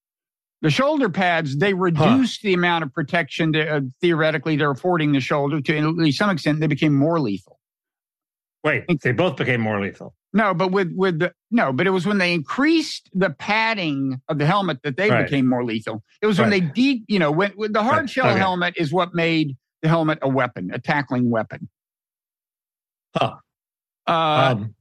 [0.61, 5.19] The shoulder pads, they reduced the amount of protection that uh, theoretically they're affording the
[5.19, 7.59] shoulder to at least some extent, they became more lethal.
[8.63, 10.15] Wait, they both became more lethal.
[10.35, 14.37] No, but with with the no, but it was when they increased the padding of
[14.37, 15.23] the helmet that they Right.
[15.23, 16.03] became more lethal.
[16.21, 18.09] It was when they de you know when, when the hard Right.
[18.09, 18.37] shell Okay.
[18.39, 21.69] helmet is what made the helmet a weapon, a tackling weapon.
[23.15, 23.35] Huh.
[24.07, 24.75] Uh, um,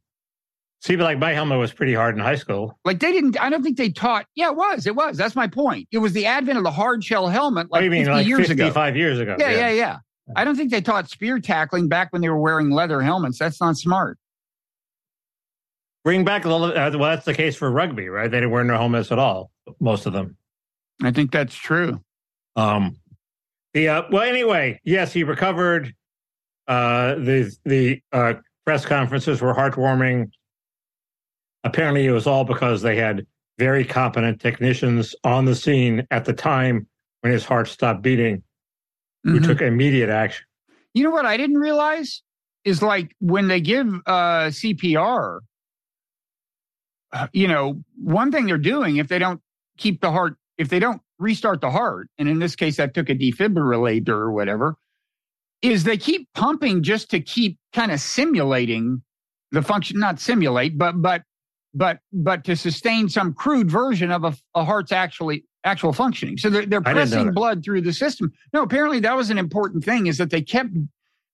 [0.83, 2.77] see, but like my helmet was pretty hard in high school.
[2.85, 3.41] like they didn't.
[3.41, 4.27] I don't think they taught.
[4.35, 4.89] Yeah, it was.
[4.89, 5.17] It was.
[5.17, 5.87] That's my point.
[5.93, 8.13] It was the advent of the hard shell helmet, What like do you mean, 50
[8.13, 8.65] like years ago.
[8.65, 9.37] fifty-five years ago?
[9.39, 9.97] Yeah, yeah, yeah.
[10.35, 13.39] I don't think they taught spear tackling back when they were wearing leather helmets.
[13.39, 14.19] That's not smart.
[16.05, 16.51] Bring back the.
[16.51, 18.31] Uh, well, that's the case for rugby, right?
[18.31, 19.51] They didn't wear no helmets at all.
[19.81, 20.37] Most of them.
[21.03, 22.01] I think that's true.
[22.57, 22.97] Um,
[23.73, 25.95] the uh, well, anyway, yes, he recovered.
[26.69, 28.35] Uh, the the uh,
[28.67, 30.31] press conferences were heartwarming.
[31.65, 33.27] Apparently, it was all because they had
[33.59, 36.87] very competent technicians on the scene at the time
[37.23, 38.43] when his heart stopped beating,
[39.23, 39.45] who Mhm.
[39.47, 40.45] took immediate action.
[40.93, 42.23] You know what I didn't realize
[42.65, 45.41] is like when they give uh, CPR,
[47.33, 49.41] you know, one thing they're doing if they don't
[49.79, 53.09] keep the heart, if they don't restart the heart, and in this case that took
[53.09, 54.77] a defibrillator or whatever,
[55.63, 59.03] is they keep pumping just to keep kind of simulating
[59.53, 61.23] the function, not simulate, but but
[61.73, 66.37] but but to sustain some crude version of a, a heart's actually actual functioning.
[66.37, 68.33] So they're they're I pressing blood through the system.
[68.53, 70.07] No, apparently that was an important thing.
[70.07, 70.71] Is that they kept,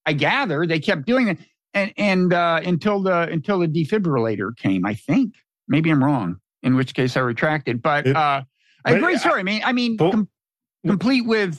[0.07, 1.39] I gather, they kept doing it,
[1.75, 4.87] and and uh, until the until the defibrillator came.
[4.87, 5.35] I think
[5.71, 6.37] maybe I'm wrong.
[6.63, 7.81] In which case I retracted.
[7.81, 8.43] But It- uh,
[8.85, 9.41] a great I- story.
[9.41, 10.29] I mean, I mean, com-
[10.85, 11.59] complete with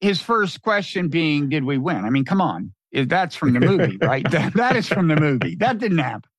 [0.00, 2.72] his first question being, "Did we win?" I mean, come on.
[2.92, 4.28] That's from the movie, right?
[4.30, 5.56] that, that is from the movie.
[5.56, 6.30] That didn't happen.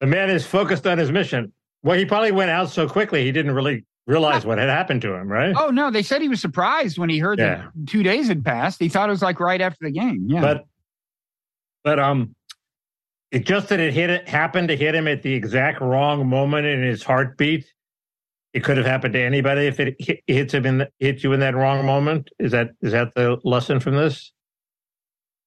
[0.00, 1.52] The man is focused on his mission.
[1.82, 5.14] Well, he probably went out so quickly he didn't really realize what had happened to
[5.14, 5.54] him, right?
[5.58, 7.70] Oh no, they said he was surprised when he heard Yeah.
[7.74, 8.80] that two days had passed.
[8.80, 10.26] He thought it was like right after the game.
[10.28, 10.40] Yeah.
[10.42, 10.64] But
[11.84, 12.34] but um
[13.34, 16.66] it just that it hit it happened to hit him at the exact wrong moment
[16.66, 17.66] in his heartbeat.
[18.52, 21.32] It could have happened to anybody if it hit, hits him in the, hits you
[21.32, 22.30] in that wrong moment.
[22.38, 24.32] Is that is that the lesson from this?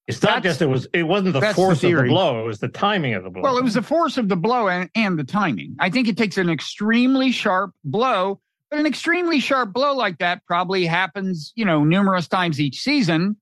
[0.07, 2.43] It's not That's- just it was it wasn't the that's the force of the blow;
[2.43, 3.41] it was the timing of the blow.
[3.41, 5.77] Well, it was the force of the blow and, and the timing.
[5.79, 10.45] I think it takes an extremely sharp blow, but an extremely sharp blow like that
[10.45, 13.37] probably happens, you know, numerous times each season.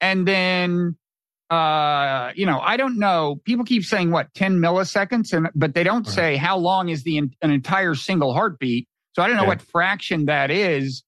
[0.00, 0.96] And then,
[1.52, 3.40] uh, you know, I don't know.
[3.44, 6.14] People keep saying what, 10 milliseconds, and but they don't Right.
[6.14, 8.88] say how long is the an entire single heartbeat.
[9.14, 9.48] So I don't know Yeah.
[9.48, 11.02] what fraction that is,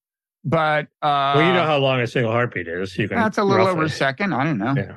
[0.44, 2.96] but uh, well, you know how long a single heartbeat is.
[2.98, 4.34] You can that's a little over a second.
[4.34, 4.74] I don't know.
[4.76, 4.96] Yeah.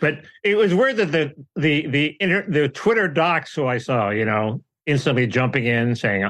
[0.00, 4.10] But it was weird that the the the inter, the Twitter docs who I saw,
[4.10, 6.28] you know, instantly jumping in saying,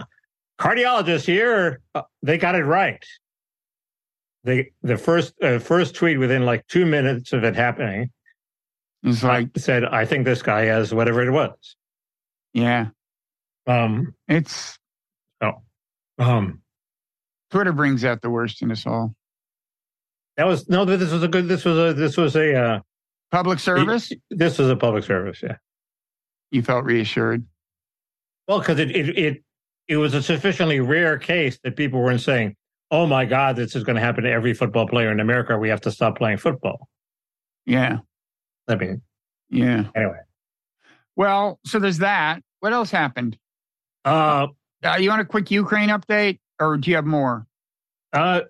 [0.59, 3.03] "Cardiologist here, uh, they got it right."
[4.44, 8.11] They the first uh, first tweet within like two minutes of it happening
[9.03, 11.77] It's like, said, "I think this guy has whatever it was."
[12.53, 12.89] yeah,
[13.67, 14.79] Um, it's
[15.41, 15.63] oh.
[16.19, 16.61] um,
[17.51, 19.15] Twitter brings out the worst in us all.
[20.37, 20.85] that was no.
[20.85, 21.49] This was a good.
[21.49, 21.95] This was a.
[21.95, 22.55] This was a.
[22.55, 22.81] Uh,
[23.31, 25.41] Public service, this was a public service.
[25.41, 25.55] Yeah.
[26.51, 27.47] you felt reassured.
[28.49, 29.45] Well, because it, it it
[29.87, 32.57] it was a sufficiently rare case that people weren't saying,
[32.91, 35.57] "Oh my God, this is going to happen to every football player in America.
[35.57, 36.89] We have to stop playing football."
[37.67, 37.99] Yeah,
[38.71, 39.03] I mean,
[39.51, 39.85] yeah.
[39.95, 40.19] anyway.
[41.17, 42.43] Well, so there's that.
[42.61, 43.37] What else happened?
[44.05, 44.47] Uh,
[44.85, 47.47] Uh, you want a quick Ukraine update, or do you have more?
[48.13, 48.43] uh,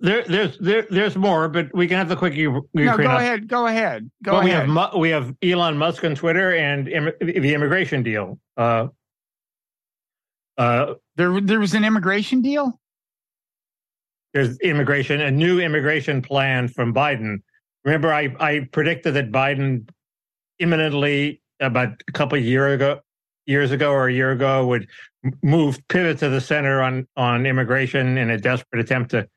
[0.00, 3.18] there, there's there, there's more, but we can have the quick U- no, go up-
[3.20, 3.48] ahead.
[3.48, 4.08] Go ahead.
[4.22, 8.38] Go well, we have we have Elon Musk on Twitter and Im- the immigration deal.
[8.56, 8.88] Uh,
[10.56, 12.78] uh, there, there was an immigration deal.
[14.34, 17.38] there's immigration, a new immigration plan from Biden.
[17.84, 19.88] Remember, I, I predicted that Biden
[20.58, 23.00] imminently about a couple of year ago,
[23.46, 24.88] years ago or a year ago would
[25.42, 29.28] move pivot to the center on on immigration in a desperate attempt to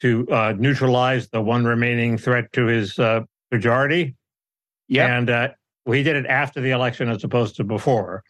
[0.00, 3.20] to uh, neutralize the one remaining threat to his uh,
[3.52, 4.16] majority.
[4.88, 5.16] Yeah.
[5.16, 5.48] And uh,
[5.86, 8.24] we did it after the election as opposed to before.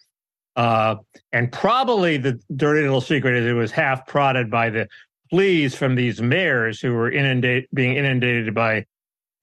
[0.54, 0.96] Uh,
[1.32, 4.86] and probably the dirty little secret is it was half prodded by the
[5.30, 8.84] pleas from these mayors who were inundated, being inundated by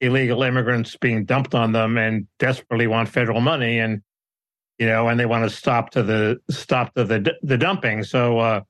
[0.00, 4.02] illegal immigrants being dumped on them and desperately want federal money and
[4.78, 8.38] you know and they want to stop to the stop to the the dumping so
[8.38, 8.60] uh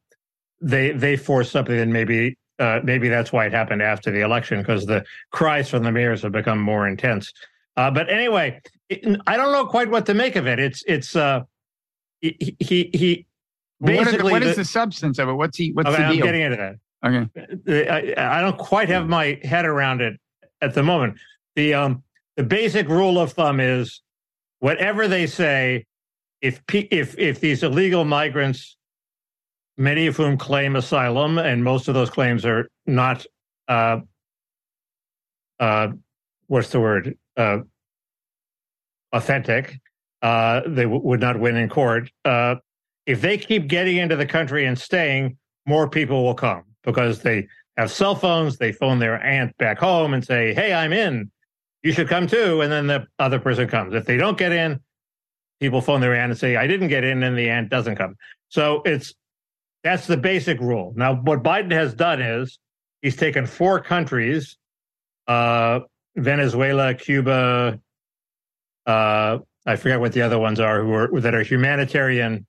[0.61, 4.59] they they force something and maybe uh maybe that's why it happened after the election
[4.61, 7.33] because the cries from the mayors have become more intense
[7.77, 11.15] uh but anyway it, i don't know quite what to make of it it's it's
[11.15, 11.41] uh
[12.21, 13.27] he he, he
[13.79, 15.33] What is, basically what is the- the substance of it?
[15.33, 15.73] What's he?
[15.73, 17.89] What's okay, the i'm getting into that okay.
[17.89, 20.21] I, I don't quite have my head around it
[20.61, 21.19] at the moment.
[21.57, 22.03] The um
[22.37, 24.03] the basic rule of thumb is
[24.61, 25.87] whatever they say,
[26.41, 28.77] if if if these illegal migrants,
[29.77, 33.27] many of whom claim asylum, and most of those claims are not
[33.69, 34.01] uh
[35.59, 35.89] uh
[36.47, 37.59] what's the word uh
[39.13, 39.79] authentic,
[40.23, 42.11] uh they w- would not win in court.
[42.25, 42.57] Uh
[43.07, 47.49] if they keep getting into the country and staying, more people will come because they
[47.81, 48.57] have cell phones.
[48.57, 51.31] They phone their aunt back home and say, Hey, I'm in.
[51.83, 52.61] You should come too.
[52.61, 53.95] And then the other person comes.
[53.95, 54.81] If they don't get in,
[55.61, 58.17] people phone their aunt and say, I didn't get in, and the aunt doesn't come.
[58.49, 59.15] So it's
[59.83, 60.93] that's the basic rule.
[60.97, 62.59] Now, what Biden has done is
[63.01, 64.59] he's taken four countries
[65.27, 65.81] uh,
[66.17, 67.79] Venezuela, Cuba,
[68.87, 72.47] uh, I forget what the other ones are, who are that are humanitarian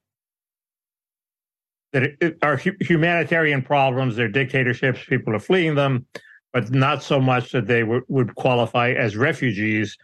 [1.92, 4.16] that are humanitarian problems.
[4.16, 5.04] They're dictatorships.
[5.04, 6.06] People are fleeing them,
[6.52, 9.96] but not so much that they w- would qualify as refugees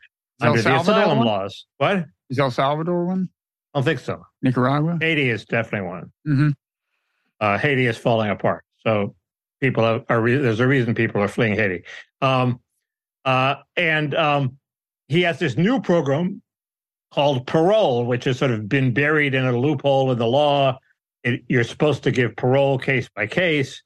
[0.43, 1.27] El under the asylum one?
[1.27, 1.67] lares.
[1.79, 2.05] What?
[2.31, 3.29] Is El Salvador one?
[3.75, 4.23] I don't think so.
[4.43, 4.99] Nicaragua?
[5.01, 6.13] Haiti is definitely one.
[6.27, 6.55] Mhm.
[7.41, 8.65] Uh, Haiti is falling apart.
[8.87, 9.15] So
[9.61, 11.85] people are, are re- there's a reason people are fleeing Haiti.
[12.21, 12.61] Um,
[13.25, 14.59] uh, and um,
[15.09, 16.43] he has this new program
[17.13, 20.79] called parole, which has sort of been buried in a loophole in the law.
[21.29, 23.83] It, you're supposed to give parole case by case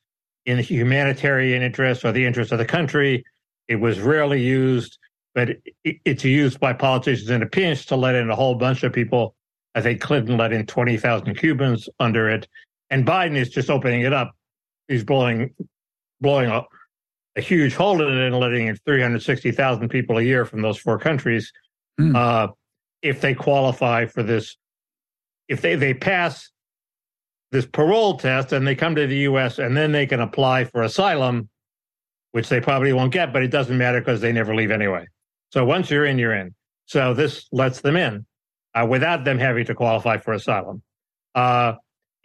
[0.47, 3.25] in the humanitarian interest or the interest of the country.
[3.69, 4.99] It was rarely used,
[5.35, 5.51] but
[5.85, 8.93] it, it's used by politicians in a pinch to let in a whole bunch of
[8.93, 9.35] people.
[9.75, 12.47] I think Clinton let in 20,000 Cubans under it.
[12.91, 14.37] And Biden is just opening it up.
[14.89, 15.55] He's blowing,
[16.21, 16.63] blowing a,
[17.37, 20.99] a huge hole in it and letting in 360,000 people a year from those four
[20.99, 21.53] countries.
[21.99, 22.15] Hmm.
[22.15, 22.49] Uh,
[23.01, 24.57] if they qualify for this,
[25.49, 26.52] if they, they pass
[27.53, 29.59] this parole test and they come to the U.S.
[29.59, 31.49] and then they can apply for asylum,
[32.33, 35.07] which they probably won't get, but it doesn't matter because they never leave anyway.
[35.51, 36.55] So once you're in, you're in.
[36.87, 38.27] So this lets them in
[38.75, 40.83] uh, without them having to qualify for asylum.
[41.35, 41.75] Uh,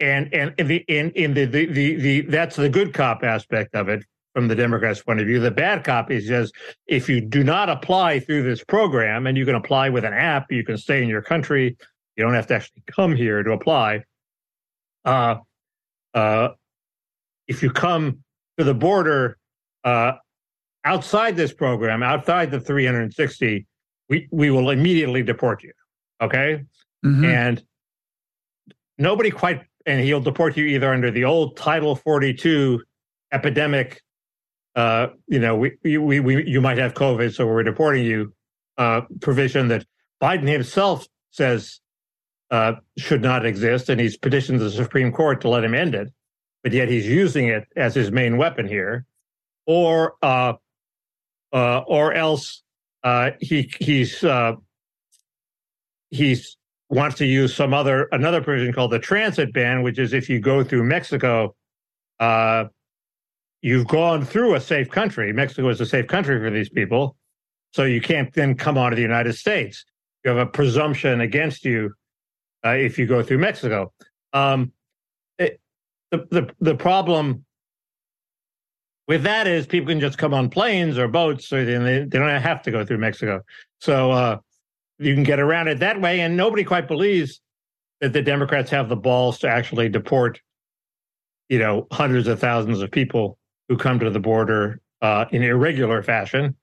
[0.00, 3.74] and and in the in in the, the the the that's the good cop aspect
[3.74, 5.40] of it from the Democrats' point of view.
[5.40, 6.54] The bad cop is just
[6.86, 10.50] if you do not apply through this program, and you can apply with an app,
[10.50, 11.76] you can stay in your country.
[12.16, 14.04] You don't have to actually come here to apply.
[15.08, 15.36] Uh,
[16.12, 16.48] uh,
[17.46, 18.18] if you come
[18.58, 19.38] to the border
[19.84, 20.12] uh,
[20.84, 23.66] outside this program, outside the 360,
[24.10, 25.72] we, we will immediately deport you.
[26.20, 26.64] Okay.
[27.04, 27.24] Mm-hmm.
[27.24, 27.62] And
[28.98, 32.82] nobody quite, and he'll deport you either under the old Title 42
[33.32, 34.02] epidemic.
[34.76, 38.34] Uh, you know, we, we, we, you might have COVID, so we're deporting you.
[38.76, 39.84] Uh, provision that
[40.22, 41.80] Biden himself says
[42.50, 46.12] uh, should not exist, and he's petitioned the Supreme Court to let him end it,
[46.62, 49.04] but yet he's using it as his main weapon here,
[49.66, 50.54] or uh,
[51.52, 52.62] uh, or else
[53.04, 54.54] uh, he he's uh,
[56.10, 56.56] he's
[56.90, 60.40] wants to use some other another provision called the transit ban, which is if you
[60.40, 61.54] go through Mexico,
[62.18, 62.64] uh,
[63.60, 65.32] you've gone through a safe country.
[65.32, 67.16] Mexico is a safe country for these people,
[67.72, 69.84] so you can't then come onto the United States.
[70.24, 71.92] You have a presumption against you
[72.64, 73.92] uh, if you go through Mexico.
[74.32, 74.72] Um,
[75.38, 75.60] it,
[76.10, 77.44] the, the the problem
[79.06, 82.42] with that is people can just come on planes or boats, or they, they don't
[82.42, 83.42] have to go through Mexico.
[83.80, 84.38] So uh,
[84.98, 87.40] you can get around it that way, and nobody quite believes
[88.00, 90.40] that the Democrats have the balls to actually deport,
[91.48, 96.02] you know, hundreds of thousands of people who come to the border uh, in irregular
[96.02, 96.54] fashion.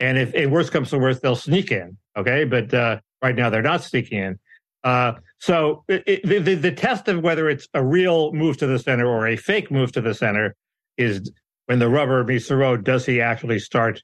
[0.00, 1.96] And if, if worst comes to worst, they'll sneak in.
[2.16, 4.38] Okay, but uh, right now they're not sneaking in.
[4.84, 8.78] Uh, so it, it, the, the test of whether it's a real move to the
[8.78, 10.54] center or a fake move to the center
[10.96, 11.32] is
[11.66, 12.84] when the rubber meets the road.
[12.84, 14.00] Does he actually start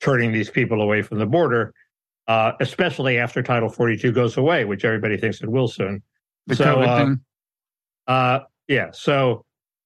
[0.00, 1.72] turning these people away from the border?
[2.26, 6.02] Uh, especially after Title 42 goes away, which everybody thinks it will soon.
[6.48, 7.14] The so, uh,
[8.08, 8.90] uh, yeah.
[8.90, 9.44] So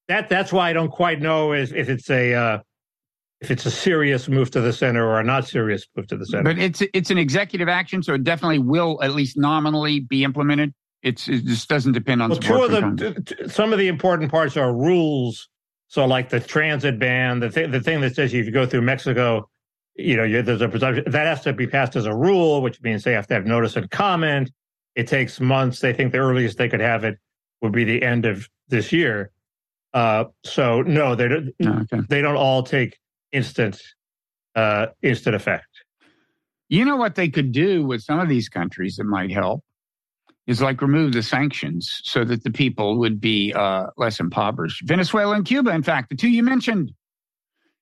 [0.08, 2.58] that that's why I don't quite know is if it's a uh,
[3.42, 6.24] if it's a serious move to the center or a not serious move to the
[6.24, 6.54] center.
[6.54, 10.72] But it's it's an executive action, so it definitely will at least nominally be implemented.
[11.06, 12.30] It's it just doesn't depend on.
[12.30, 15.48] Well, two of the some of the important parts are rules.
[15.86, 18.82] So, like the transit ban, the thing the thing that says if you go through
[18.82, 19.48] Mexico,
[19.94, 23.04] you know, there's a presumption that has to be passed as a rule, which means
[23.04, 24.50] they have to have notice and comment.
[24.96, 25.78] It takes months.
[25.78, 27.18] They think the earliest they could have it
[27.62, 29.30] would be the end of this year.
[29.94, 31.54] Uh, so no, they don't.
[31.64, 32.04] Oh, okay.
[32.08, 32.98] They don't all take
[33.30, 33.80] instant
[34.56, 35.68] uh, instant effect.
[36.68, 39.62] You know what they could do with some of these countries that might help
[40.46, 44.82] is like remove the sanctions so that the people would be uh, less impoverished.
[44.86, 46.92] Venezuela and Cuba, in fact, the two you mentioned.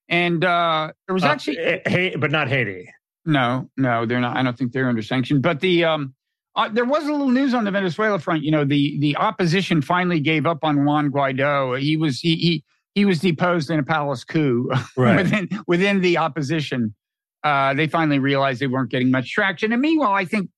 [0.08, 2.90] And uh, there was uh, actually, uh, hey, but not Haiti.
[3.24, 4.36] No, no, they're not.
[4.36, 5.40] I don't think they're under sanction.
[5.40, 6.14] But the um,
[6.56, 8.42] uh, there was a little news on the Venezuela front.
[8.42, 11.80] You know, the the opposition finally gave up on Juan Guaido.
[11.80, 15.16] He was he he he was deposed in a palace coup right.
[15.16, 16.94] within within the opposition.
[17.42, 19.72] Uh, they finally realized they weren't getting much traction.
[19.72, 20.48] And meanwhile, I think,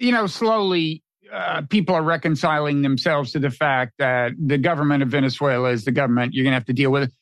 [0.00, 5.08] you know, slowly uh, people are reconciling themselves to the fact that the government of
[5.08, 7.12] Venezuela is the government you're going to have to deal with.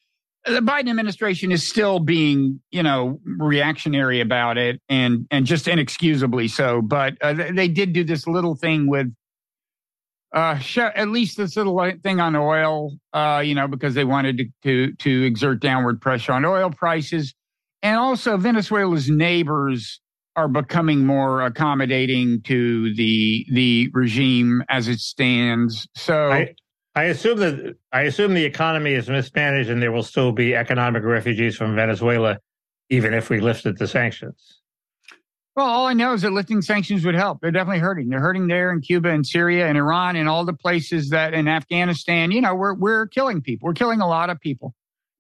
[0.47, 6.49] The Biden administration is still being, you know, reactionary about it and and just inexcusably
[6.49, 6.81] so.
[6.81, 9.13] But uh, they did do this little thing with
[10.33, 14.45] uh, at least this little thing on oil, uh, you know, because they wanted to,
[14.63, 17.35] to, to exert downward pressure on oil prices,
[17.83, 20.01] and also Venezuela's neighbors
[20.41, 25.89] are becoming more accommodating to the the regime as it stands.
[25.95, 26.31] So.
[26.31, 26.55] I,
[26.97, 31.05] I assume that I assume the economy is mismanaged, and there will still be economic
[31.05, 32.39] refugees from Venezuela,
[32.89, 34.61] even if we lifted the sanctions.
[35.55, 37.41] Well, all I know is that lifting sanctions would help.
[37.41, 38.09] They're definitely hurting.
[38.09, 41.49] They're hurting there in Cuba and Syria and Iran and all the places that in
[41.49, 42.33] Afghanistan.
[42.33, 43.67] You know, we're we're killing people.
[43.67, 44.75] We're killing a lot of people,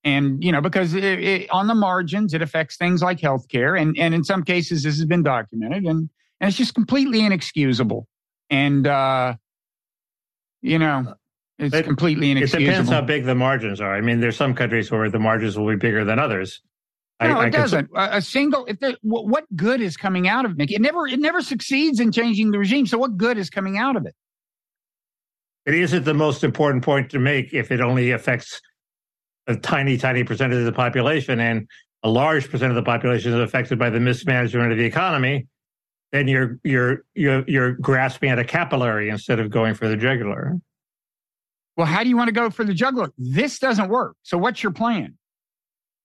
[0.05, 3.97] and you know because it, it, on the margins it affects things like healthcare, and
[3.99, 6.09] and in some cases this has been documented, and
[6.41, 8.07] and it's just completely inexcusable.
[8.49, 9.35] And uh,
[10.63, 11.15] you know,
[11.59, 12.63] it's it, completely inexcusable.
[12.63, 13.95] It depends how big the margins are.
[13.95, 16.61] I mean, there's some countries where the margins will be bigger than others.
[17.21, 17.93] No, I, it I doesn't.
[17.93, 18.65] Cons- a single.
[18.65, 20.71] If there, what good is coming out of it?
[20.71, 21.07] It never.
[21.07, 22.87] It never succeeds in changing the regime.
[22.87, 24.15] So what good is coming out of it?
[25.67, 28.63] It isn't the most important point to make if it only affects
[29.51, 31.69] a tiny, tiny percentage of the population, and
[32.03, 35.47] a large percent of the population is affected by the mismanagement of the economy.
[36.13, 40.59] Then you're you're you're you're grasping at a capillary instead of going for the jugular.
[41.77, 43.11] Well, how do you want to go for the jugular?
[43.17, 44.17] This doesn't work.
[44.23, 45.17] So what's your plan?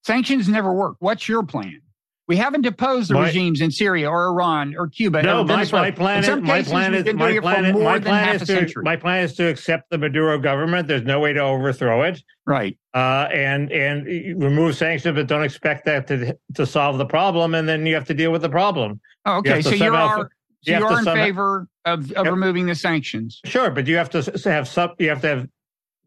[0.04, 0.96] Sanctions never work.
[1.00, 1.80] What's your plan?
[2.28, 5.22] We haven't deposed the My- regimes in Syria or Iran or Cuba.
[5.22, 8.82] No, my, my plan is my plan is my plan my plan is to century.
[8.82, 10.88] my plan is to accept the Maduro government.
[10.88, 12.76] There's no way to overthrow it, right.
[12.94, 14.06] uh, and and
[14.42, 18.06] remove sanctions, but don't expect that to to solve the problem, and then you have
[18.06, 19.00] to deal with the problem.
[19.24, 19.50] Oh, okay.
[19.50, 20.24] have to So you are you
[20.62, 22.26] so have you are in somehow- favor of, of Yep.
[22.26, 23.40] removing the sanctions.
[23.44, 24.90] Sure, but you have to have some.
[24.98, 25.48] You have to have.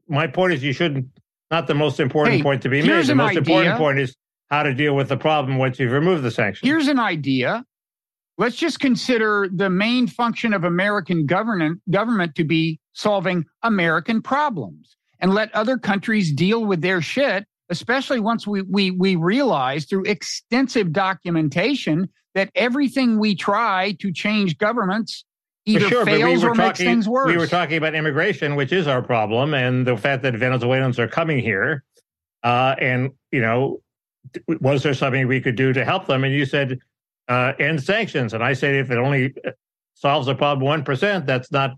[0.09, 1.05] My point is, you shouldn't.
[1.49, 3.05] Not the most important Hey, point to be made.
[3.05, 4.15] The most important point is
[4.49, 6.67] how to deal with the problem once you've removed the sanctions.
[6.67, 7.65] Here's an idea.
[8.37, 14.95] Let's just consider the main function of American government government to be solving American problems
[15.19, 20.05] and let other countries deal with their shit, especially once we we we realize through
[20.05, 25.25] extensive documentation that everything we try to change governments
[25.65, 26.85] either sure, we fails were or makes talking.
[26.85, 27.27] things worse.
[27.27, 31.07] We were talking about immigration, which is our problem, and the fact that Venezuelans are
[31.07, 31.83] coming here,
[32.43, 33.81] uh, and you know,
[34.61, 36.23] was there something we could do to help them?
[36.23, 36.79] And you said
[37.27, 39.51] uh, end sanctions, and I said if it only uh,
[39.93, 41.71] solves the problem one percent, that's not.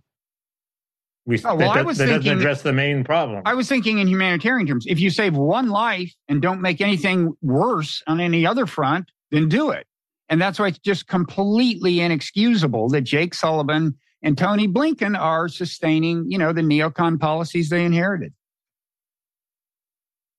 [1.25, 3.43] We Oh, well, that, I does- was that doesn't thinking- address the main problem.
[3.45, 4.85] I was thinking in humanitarian terms.
[4.87, 9.47] If you save one life and don't make anything worse on any other front, then
[9.47, 9.85] do it.
[10.29, 16.25] And that's why it's just completely inexcusable that Jake Sullivan and Tony Blinken are sustaining,
[16.31, 18.33] you know, the neocon policies they inherited.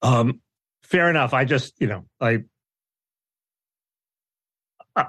[0.02, 0.40] Um,
[0.92, 1.32] fair enough.
[1.32, 2.44] I just, you know, I,
[4.94, 5.06] I,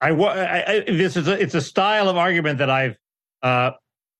[0.00, 2.96] I, I, this is a, it's a style of argument that I've
[3.42, 3.70] uh,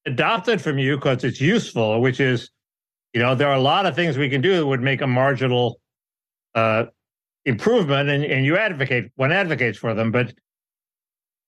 [0.06, 2.50] adopted from you because it's useful, which is,
[3.12, 5.06] you know, there are a lot of things we can do that would make a
[5.06, 5.78] marginal
[6.54, 6.84] uh,
[7.44, 10.32] improvement, and, and you advocate one advocates for them, but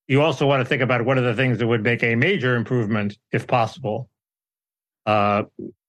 [0.06, 2.56] you also want to think about what are the things that would make a major
[2.56, 4.10] improvement if possible.
[5.06, 5.44] Uh,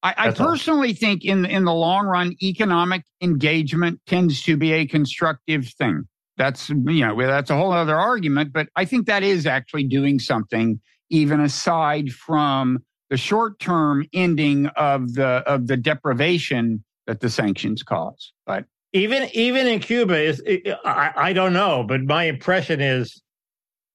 [0.05, 0.47] I, I That's all.
[0.49, 6.03] personally think in in the long run, economic engagement tends to be a constructive thing.
[6.37, 10.19] That's you know that's a whole other argument, but I think that is actually doing
[10.19, 10.79] something,
[11.09, 12.79] even aside from
[13.09, 18.31] the short term ending of the of the deprivation that the sanctions cause.
[18.45, 20.39] But even even in Cuba is
[20.85, 23.23] I, I don't know, but my impression is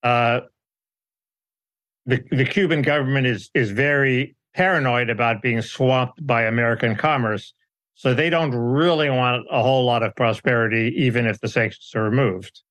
[0.02, 0.40] uh,
[2.04, 7.54] the the Cuban government is is very paranoid about being swamped by American commerce,
[7.94, 12.02] so they don't really want a whole lot of prosperity, even if the sanctions are
[12.02, 12.62] removed.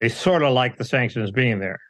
[0.00, 1.80] They sort of like the sanctions being there.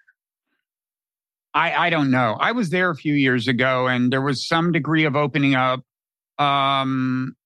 [1.55, 2.37] I, I don't know.
[2.39, 5.81] I was there a few years ago, and there was some degree of opening up.
[6.39, 7.37] Um,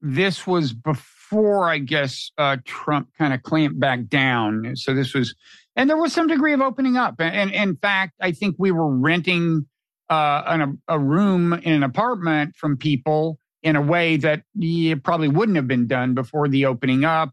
[0.00, 4.76] this was before, I guess, uh, Trump kind of clamped back down.
[4.76, 5.34] So this was,
[5.74, 7.16] and there was some degree of opening up.
[7.18, 9.66] And, and in fact, I think we were renting
[10.10, 15.28] uh, an, a room in an apartment from people in a way that yeah, probably
[15.28, 17.30] wouldn't have been done before the opening up.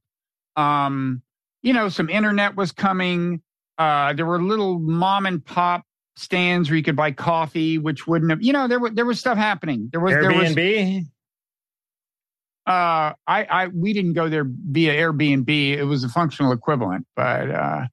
[0.55, 1.21] Um,
[1.61, 3.41] you know, some internet was coming.
[3.77, 5.83] Uh, there were little mom and pop
[6.15, 9.19] stands where you could buy coffee, which wouldn't have, you know, there was there was
[9.19, 9.89] stuff happening.
[9.91, 11.05] There was there was Airbnb.
[12.67, 15.49] uh I I we didn't go there via Airbnb.
[15.49, 17.87] It was a functional equivalent, but uh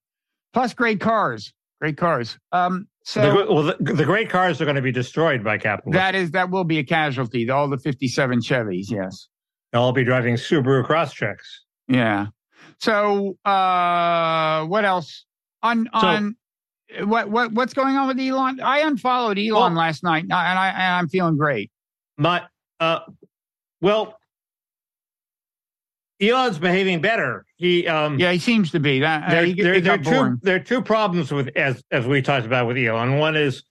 [0.52, 1.52] plus great cars.
[1.80, 2.36] Great cars.
[2.50, 5.92] Um so the, well, the, the great cars are going to be destroyed by capitalism.
[5.96, 7.48] that is that will be a casualty.
[7.48, 9.28] All the 57 Chevys, yes.
[9.72, 11.46] They'll all be driving Subaru Crosstreks.
[11.88, 12.26] Yeah.
[12.80, 15.24] So uh what else?
[15.62, 16.36] On So- on
[17.04, 18.60] what what what's going on with Elon?
[18.60, 21.70] I unfollowed Elon Well- last night and I and I'm feeling great.
[22.18, 22.42] My,
[22.80, 23.00] uh,
[23.80, 24.18] well,
[26.20, 27.44] Elon's behaving better.
[27.56, 29.00] He, um, Yeah, he seems to be.
[29.00, 31.82] That uh, there, he, there, he there, are two, there are two problems with, as,
[31.90, 33.18] as we talked about with Elon.
[33.18, 33.62] One is,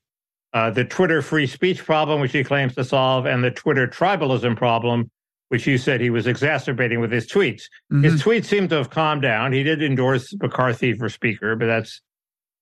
[0.54, 4.56] uh, the Twitter free speech problem, which he claims to solve, and the Twitter tribalism
[4.56, 5.10] problem,
[5.50, 7.64] which he said he was exacerbating with his tweets.
[7.92, 8.04] Mhm.
[8.04, 9.52] His tweets seem to have calmed down.
[9.52, 12.02] He did endorse McCarthy for speaker, but that's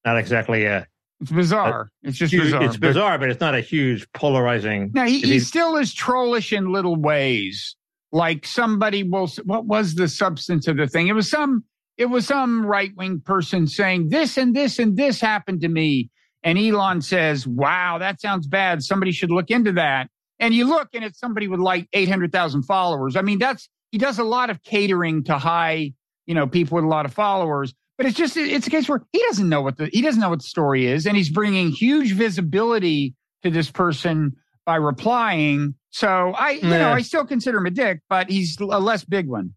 [0.06, 0.88] not exactly a
[1.22, 1.90] It's bizarre.
[2.02, 2.64] it's just huge, bizarre.
[2.64, 4.90] it's bizarre, but it's not a huge polarizing.
[4.94, 7.76] Now he, he still is trollish in little ways.
[8.14, 9.28] Like somebody will.
[9.44, 11.08] What was the substance of the thing?
[11.08, 11.64] It was some.
[11.98, 16.12] It was some right wing person saying this and this and this happened to me,
[16.44, 18.84] and Elon says, "Wow, that sounds bad.
[18.84, 20.10] Somebody should look into that."
[20.40, 23.16] And you look, and it's somebody with like eight hundred thousand followers.
[23.16, 25.94] I mean, that's he does a lot of catering to high,
[26.28, 27.74] you know, people with a lot of followers.
[27.98, 30.30] But it's just it's a case where he doesn't know what the he doesn't know
[30.30, 34.36] what the story is, and he's bringing huge visibility to this person
[34.66, 35.76] by replying.
[35.92, 39.28] So I, you know, I still consider him a dick, but he's a less big
[39.28, 39.54] one.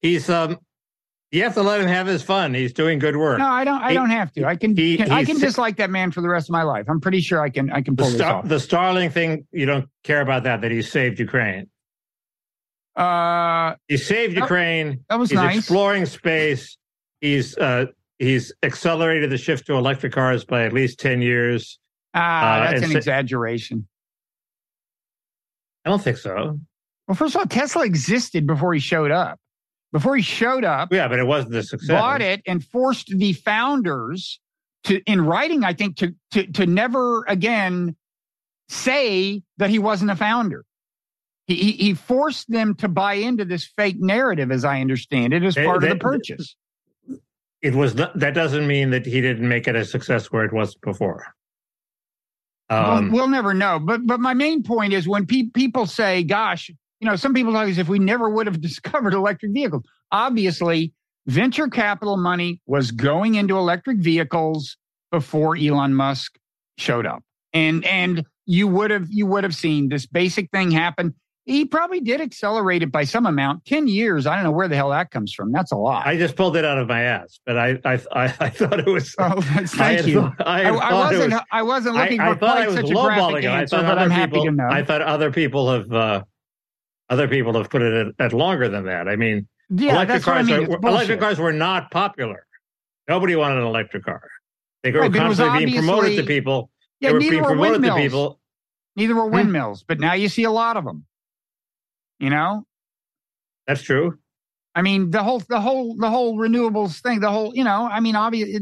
[0.00, 0.58] He's um
[1.32, 2.54] You have to let him have his fun.
[2.54, 3.38] He's doing good work.
[3.38, 3.82] No, I don't.
[3.82, 4.44] I He- don't have to.
[4.44, 4.76] I can.
[4.76, 6.86] he- I can dislike that man for the rest of my life.
[6.88, 7.70] I'm pretty sure I can.
[7.72, 8.48] I can The, pull this Star, off.
[8.48, 10.60] the Starlink thing, you don't care about that.
[10.60, 11.68] That he saved Ukraine.
[12.96, 15.04] Uh, He saved Ukraine.
[15.08, 15.58] that was He's nice.
[15.58, 16.76] exploring space.
[17.20, 17.86] He's uh,
[18.18, 21.78] he's accelerated the shift to electric cars by at least ten years.
[22.14, 22.20] Ah,
[22.62, 23.86] Uh, that's an exaggeration.
[25.84, 26.58] I don't think so.
[27.06, 29.38] Well, first of all, Tesla existed before he showed up.
[29.92, 31.88] Before he showed up, Yeah, but it wasn't a success.
[31.88, 34.38] bought it and forced the founders
[34.84, 37.96] to, in writing, I think, to to to never again
[38.68, 40.64] say that he wasn't a founder.
[41.46, 45.42] He he, he forced them to buy into this fake narrative, as I understand it,
[45.42, 46.54] as They- part they- of the purchase.
[47.62, 50.52] It was not, that doesn't mean that he didn't make it a success where it
[50.52, 51.24] was before.
[52.70, 53.78] Um, we'll, we'll never know.
[53.78, 57.52] But but my main point is when pe- people say, "Gosh, you know," some people
[57.52, 59.84] talk as if we never would have discovered electric vehicles.
[60.12, 60.92] Obviously,
[61.26, 64.76] venture capital money was going into electric vehicles
[65.10, 66.38] before Elon Musk
[66.76, 71.14] showed up, and and you would have you would have seen this basic thing happen.
[71.48, 73.64] He probably did accelerate it by some amount.
[73.64, 74.26] Ten years.
[74.26, 75.50] I don't know where the hell that comes from.
[75.50, 76.06] That's a lot.
[76.06, 78.86] I just pulled it out of my ass, but I I I, I thought it
[78.86, 79.14] was.
[79.18, 80.20] oh, I thank had you.
[80.20, 81.32] thought- I, I, I wasn't.
[81.32, 83.48] was- I wasn't I, looking I for quite I such a graphic it.
[83.48, 84.44] I answer, thought other happy people.
[84.44, 84.68] to know.
[84.70, 85.92] I thought other people have.
[85.92, 86.22] Uh,
[87.10, 89.08] other people have put it at, at longer than that.
[89.08, 90.46] I mean, Yeah, electric I cars.
[90.46, 90.70] Mean.
[90.70, 92.46] Are, electric cars were not popular.
[93.08, 94.20] Nobody wanted an electric car.
[94.82, 96.70] They were Right, but it was constantly being promoted to people.
[97.00, 98.40] Yeah, they were neither being were promoted to people.
[98.96, 99.32] Neither were Hmm.
[99.34, 101.06] windmills, but now you see a lot of them.
[102.18, 102.66] You know,
[103.66, 104.18] That's true.
[104.74, 108.00] I mean, the whole, the whole, the whole renewables thing, the whole, you know, I
[108.00, 108.58] mean, obvious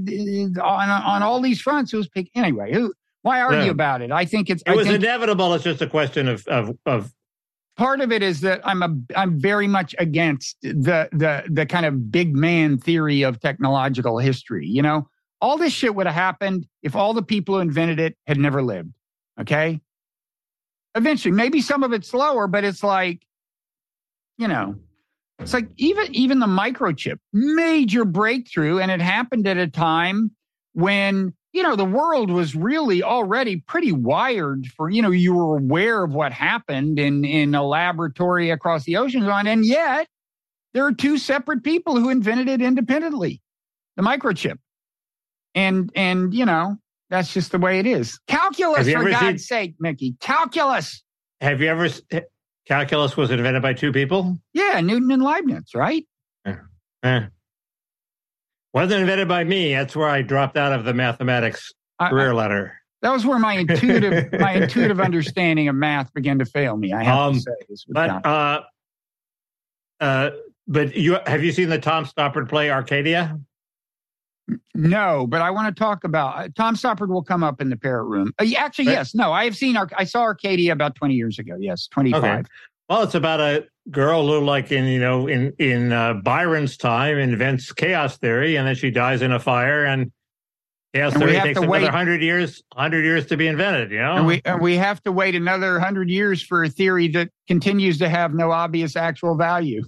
[0.59, 2.73] on on all these fronts, who's pick anyway.
[2.73, 2.93] Who?
[3.23, 4.13] Why argue about it?
[4.13, 4.63] I think it's.
[4.63, 5.53] It I was think inevitable.
[5.55, 7.13] It's just a question of of of
[7.77, 11.85] part of it is that I'm a I'm very much against the the the kind
[11.85, 14.67] of big man theory of technological history.
[14.67, 15.09] You know,
[15.41, 18.63] all this shit would have happened if all the people who invented it had never
[18.63, 18.93] lived.
[19.41, 19.81] Okay.
[20.95, 23.21] Eventually, maybe some of it's slower, but it's like,
[24.39, 24.76] you know,
[25.39, 30.30] it's like even even the microchip, major breakthrough, and it happened at a time
[30.72, 35.59] when you know the world was really already pretty wired for you know you were
[35.59, 39.47] aware of what happened in in a laboratory across the oceans on.
[39.47, 40.07] And yet
[40.74, 43.41] there are two separate people who invented it independently
[43.97, 44.59] the microchip.
[45.55, 46.76] And and you know
[47.11, 48.18] that's just the way it is.
[48.26, 51.03] Calculus for god's seen- sake mickey calculus.
[51.41, 51.89] Have you ever?
[52.67, 54.39] Calculus was invented by two people.
[54.53, 56.05] yeah newton and leibniz right
[57.05, 57.21] Eh.
[58.75, 59.73] Wasn't invented by me.
[59.75, 62.75] That's where I dropped out of the mathematics I- career ladder.
[63.03, 67.05] that was where my intuitive my intuitive understanding of math began to fail me i
[67.05, 67.53] have Um, to say
[67.89, 68.61] But uh,
[70.01, 70.31] uh,
[70.67, 73.39] but you have you seen the Tom Stoppard play Arcadia?
[74.75, 77.77] No, but I want to talk about uh, Tom Stoppard will come up in the
[77.77, 78.33] parrot room.
[78.39, 79.15] Uh, actually, But- yes.
[79.15, 79.77] No, I have seen.
[79.77, 81.57] I saw Arcadia about twenty years ago.
[81.59, 82.23] Yes, twenty five.
[82.23, 82.43] Okay.
[82.89, 87.19] Well, it's about a girl who, like in you know, in in uh, Byron's time,
[87.19, 90.13] invents chaos theory, and then she dies in a fire, and
[90.95, 93.91] chaos And we theory takes another hundred years, hundred years to be invented.
[93.91, 97.09] You know, And we and we have to wait another hundred years for a theory
[97.09, 99.83] that continues to have no obvious actual value.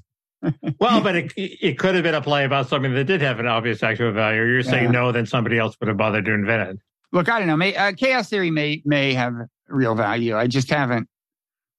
[0.80, 3.46] Well, but it it could have been a play about something that did have an
[3.46, 4.42] obvious actual value.
[4.44, 4.90] You're saying Yeah.
[4.90, 6.78] no, then somebody else would have bothered to invent it.
[7.12, 7.56] Look, I don't know.
[7.56, 9.34] May, uh, chaos theory may may have
[9.68, 10.36] real value.
[10.36, 11.08] I just haven't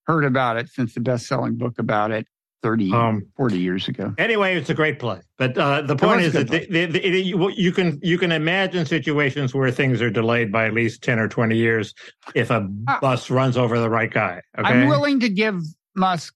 [0.06, 2.26] heard about it since the best selling book about it
[2.64, 4.14] 30, Um, 40 years ago.
[4.18, 5.22] Anyway, it's a great play.
[5.38, 8.86] But uh, the point is that the, the, the, it- you, can you can imagine
[8.86, 11.94] situations where things are delayed by at least ten or twenty years
[12.36, 13.00] if a Ah.
[13.00, 14.42] bus runs over the right guy.
[14.58, 15.62] Okay, I'm willing to give
[15.96, 16.34] Musk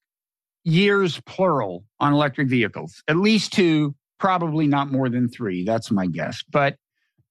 [0.63, 5.63] years plural on electric vehicles, at least two, probably not more than three.
[5.65, 6.43] That's my guess.
[6.49, 6.77] But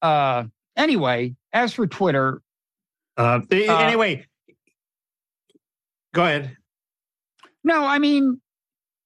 [0.03, 0.45] uh,
[0.77, 2.43] anyway, as for Twitter,
[3.17, 4.27] Uh, Uh, anyway,
[6.15, 6.57] go ahead.
[7.65, 8.41] no, I mean,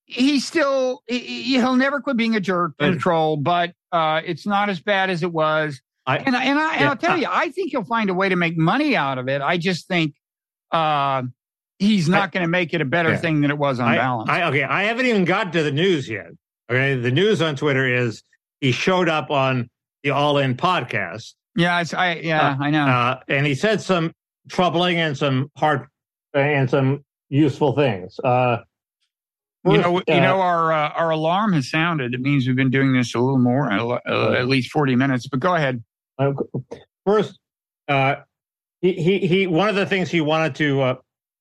[0.07, 4.47] he's still, he- he'll never quit being a jerk and a troll, but uh, it's
[4.47, 5.81] not as bad as it was.
[6.07, 8.15] I- and I, and, I, and Yeah, I'll tell you, I think he'll find a
[8.15, 9.43] way to make money out of it.
[9.43, 10.15] I just think
[10.73, 11.23] uh,
[11.79, 13.17] he's not going to make it a better Yeah.
[13.19, 14.31] thing than it was on I, balance.
[14.31, 16.29] I, okay, I haven't even got to the news yet.
[16.71, 18.23] Okay, the news on Twitter is
[18.61, 19.69] he showed up on
[20.03, 22.87] the All In podcast, yeah, it's, I, yeah, I know.
[22.87, 24.13] uh, and he said some
[24.49, 25.87] troubling and some hard
[26.35, 28.19] and some useful things.
[28.23, 28.59] Uh,
[29.65, 32.15] you know, you uh, know, our uh, our alarm has sounded.
[32.15, 35.27] It means we've been doing this a little more, uh, uh, at least forty minutes.
[35.27, 35.83] But go ahead.
[36.19, 36.33] Uh,
[37.05, 37.39] First,
[37.89, 38.17] uh,
[38.81, 40.95] he, he he one of the things he wanted to uh,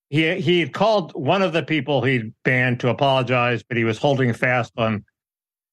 [0.09, 3.97] he he had called one of the people he banned to apologize, but he was
[3.97, 5.03] holding fast on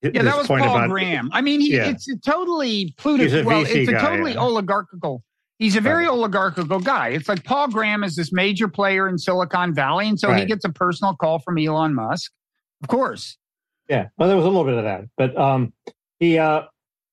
[0.02, 1.30] Yeah, that was Paul about, Graham.
[1.32, 1.88] I mean, he, yeah.
[1.88, 3.44] it's a totally Pluto.
[3.44, 4.40] Well, it's a guy, totally yeah.
[4.40, 5.22] oligarchical.
[5.58, 6.12] He's a very right.
[6.12, 7.10] oligarchical guy.
[7.10, 10.40] It's like Paul Graham is this major player in Silicon Valley, and so right.
[10.40, 12.32] he gets a personal call from Elon Musk.
[12.82, 13.38] Of course.
[13.88, 15.72] Yeah, well, there was a little bit of that, but um,
[16.18, 16.62] he, uh,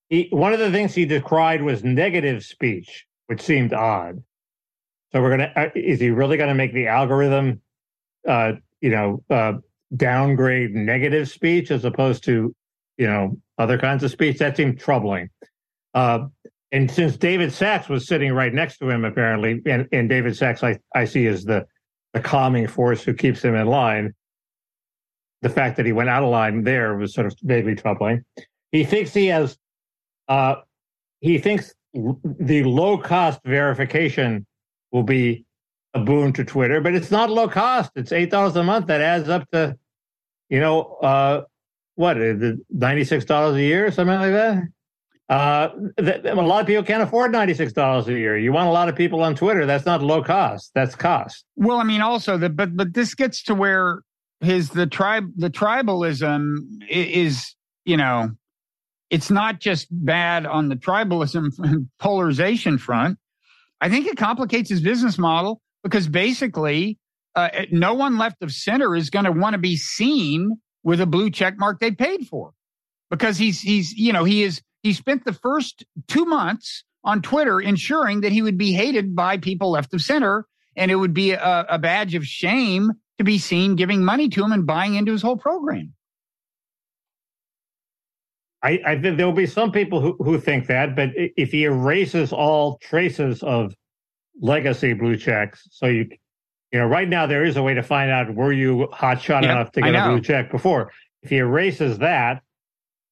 [0.10, 4.24] he one of the things he decried was negative speech, which seemed odd.
[5.12, 7.62] So we're gonna uh, is he really gonna make the algorithm,
[8.28, 9.54] uh, you know, uh,
[9.96, 12.54] downgrade negative speech as opposed to
[13.00, 14.38] you know, other kinds of speech.
[14.38, 15.30] That seemed troubling.
[15.96, 16.28] Uh,
[16.72, 20.62] and since David Sacks was sitting right next to him, apparently, and, and David Sacks
[20.64, 21.66] I, I see as the,
[22.14, 24.14] the calming force who keeps him in line,
[25.42, 28.24] the fact that he went out of line there was sort of vaguely troubling.
[28.72, 29.58] He thinks he has,
[30.28, 30.56] uh,
[31.22, 34.46] he thinks the low cost verification
[34.92, 35.46] will be
[35.94, 37.92] a boon to Twitter, but it's not low cost.
[37.96, 38.88] It's eight dollars a month.
[38.88, 39.78] That adds up to,
[40.50, 41.44] you know, uh,
[41.96, 42.34] what uh,
[42.70, 44.64] ninety six dollars a year or something like that.
[45.30, 45.70] Uh,
[46.00, 48.38] a lot of people can't afford ninety six dollars a year.
[48.38, 49.66] You want a lot of people on Twitter.
[49.66, 50.72] That's not low cost.
[50.74, 51.46] That's cost.
[51.56, 54.02] Well, I mean, also but but this gets to where
[54.42, 56.56] his the tribe the tribalism
[56.90, 58.32] is you know
[59.10, 63.18] it's not just bad on the tribalism polarization front.
[63.82, 66.98] I think it complicates his business model because basically
[67.36, 71.06] uh, no one left of center is going to want to be seen with a
[71.06, 72.52] blue check mark they paid for
[73.10, 77.60] because he's he's you know he is he spent the first two months on Twitter
[77.60, 81.32] ensuring that he would be hated by people left of center and it would be
[81.32, 85.12] a, a badge of shame to be seen giving money to him and buying into
[85.12, 85.94] his whole program.
[88.62, 91.64] I, I think there will be some people who, who think that, but if he
[91.64, 93.74] erases all traces of
[94.42, 96.10] legacy blue checks, so you
[96.72, 99.52] you know, right now there is a way to find out were you hotshot yep,
[99.52, 100.92] enough to get a blue check before.
[101.24, 102.44] If he erases that,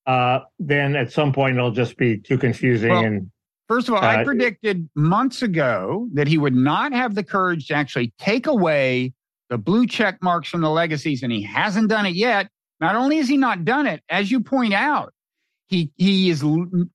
[0.05, 2.91] uh, then at some point it'll just be too confusing.
[2.91, 3.31] Well, and
[3.67, 7.67] first of all, uh, I predicted months ago that he would not have the courage
[7.67, 9.13] to actually take away
[9.49, 12.49] the blue check marks from the legacies, and he hasn't done it yet.
[12.79, 15.13] Not only has he not done it, as you point out,
[15.67, 16.43] he he is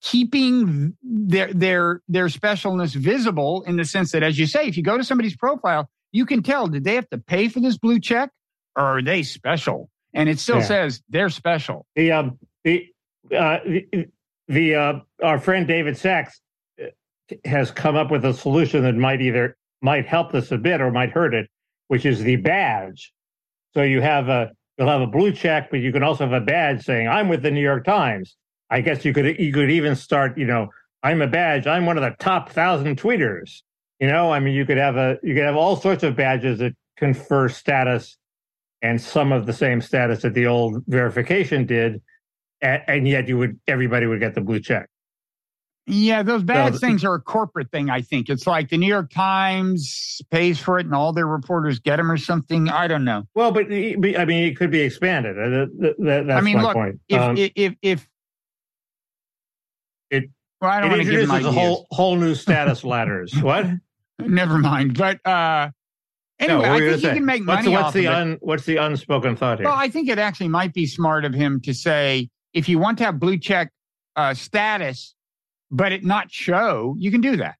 [0.00, 4.82] keeping their their their specialness visible in the sense that, as you say, if you
[4.82, 8.00] go to somebody's profile, you can tell did they have to pay for this blue
[8.00, 8.30] check
[8.76, 9.90] or are they special?
[10.14, 10.64] And it still yeah.
[10.64, 11.86] says they're special.
[11.96, 12.88] The um the
[13.36, 14.06] uh the,
[14.48, 14.92] the uh
[15.22, 16.40] our friend David Sacks
[16.82, 16.86] uh,
[17.44, 20.90] has come up with a solution that might either might help this a bit or
[20.90, 21.48] might hurt it,
[21.88, 23.12] which is the badge.
[23.74, 26.44] So you have a you'll have a blue check, but you can also have a
[26.44, 28.36] badge saying I'm with the New York Times.
[28.72, 30.70] I guess you could you could even start, you know,
[31.02, 31.66] I'm a badge.
[31.66, 33.60] I'm one of the top thousand tweeters.
[34.00, 36.58] You know, I mean, you could have a you could have all sorts of badges
[36.60, 38.16] that confer status
[38.80, 42.00] and some of the same status that the old verification did,
[42.62, 44.88] and, and yet you would everybody would get the blue check.
[45.86, 47.90] Yeah, those bad so, things are a corporate thing.
[47.90, 51.80] I think it's like the New York Times pays for it, and all their reporters
[51.80, 52.68] get them or something.
[52.68, 53.24] I don't know.
[53.34, 55.34] Well, but, I mean, it could be expanded.
[55.36, 57.00] That, that, that's I mean, my look, point.
[57.08, 58.08] If, um, if, if if
[60.12, 63.34] it well, I don't it introduces a whole whole new status ladders.
[63.42, 63.66] what?
[64.20, 64.96] Never mind.
[64.96, 65.70] But uh,
[66.38, 69.34] anyway, no, I think you can make money what's, what's the un, What's the unspoken
[69.34, 69.66] thought here?
[69.66, 72.98] Well, I think it actually might be smart of him to say if you want
[72.98, 73.72] to have blue check
[74.14, 75.14] uh, status,
[75.70, 77.56] but it not show, you can do that.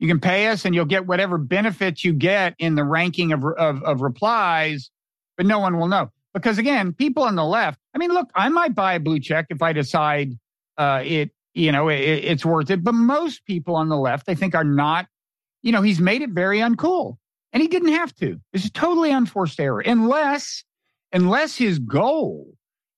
[0.00, 3.44] You can pay us, and you'll get whatever benefits you get in the ranking of
[3.56, 4.90] of, of replies,
[5.38, 7.78] but no one will know because again, people on the left.
[7.94, 10.32] I mean, look, I might buy a blue check if I decide
[10.76, 14.34] uh, it you know it, it's worth it, but most people on the left, I
[14.34, 15.06] think, are not
[15.64, 17.16] you know, he's made it very uncool.
[17.52, 18.38] And he didn't have to.
[18.52, 19.80] It's a totally unforced error.
[19.80, 20.62] Unless,
[21.12, 22.52] unless his goal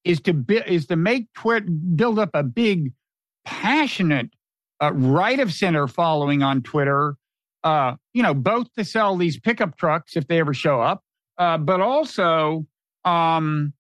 [0.05, 2.93] is to bi- is to make Twitter build up a big,
[3.45, 4.31] passionate,
[4.83, 7.17] uh, right of center following on Twitter.
[7.63, 11.03] Uh, you know, both to sell these pickup trucks if they ever show up,
[11.39, 12.67] uh, but also,
[13.05, 13.73] um,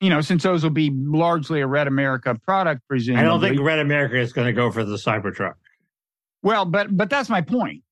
[0.00, 3.24] you know, since those will be largely a Red America product, presumably.
[3.24, 5.54] I don't think Red America is going to go for the Cybertruck.
[6.42, 7.82] Well, but but that's my point.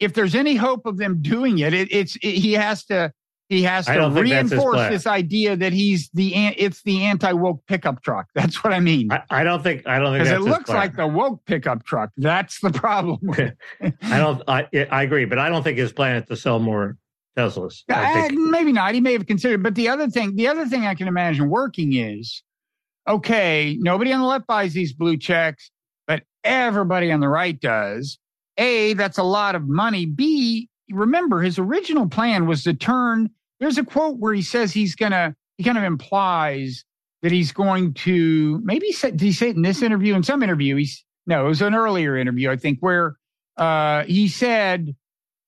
[0.00, 3.12] If there's any hope of them doing it, it it's it, he has to
[3.48, 8.26] he has to reinforce this idea that he's the it's the anti woke pickup truck.
[8.34, 9.12] That's what I mean.
[9.12, 12.10] I, I don't think I don't think because it looks like the woke pickup truck.
[12.16, 13.20] That's the problem.
[14.02, 14.42] I don't.
[14.48, 16.96] I I agree, but I don't think his plan is to sell more
[17.36, 17.82] Teslas.
[17.88, 18.94] Uh, maybe not.
[18.94, 19.62] He may have considered.
[19.62, 22.42] But the other thing, the other thing I can imagine working is,
[23.08, 25.70] okay, nobody on the left buys these blue checks
[26.06, 28.18] but everybody on the right does.
[28.58, 30.06] A, that's a lot of money.
[30.06, 33.30] B, remember his original plan was to turn.
[33.60, 36.84] There's a quote where he says he's going to, he kind of implies
[37.22, 40.14] that he's going to maybe say, did he say it in this interview?
[40.14, 43.16] In some interview, he's no, it was an earlier interview, I think, where
[43.56, 44.96] uh, he said,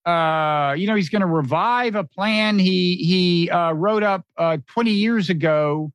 [0.07, 4.59] uh, you know, he's going to revive a plan he he uh, wrote up uh,
[4.67, 5.93] 20 years ago,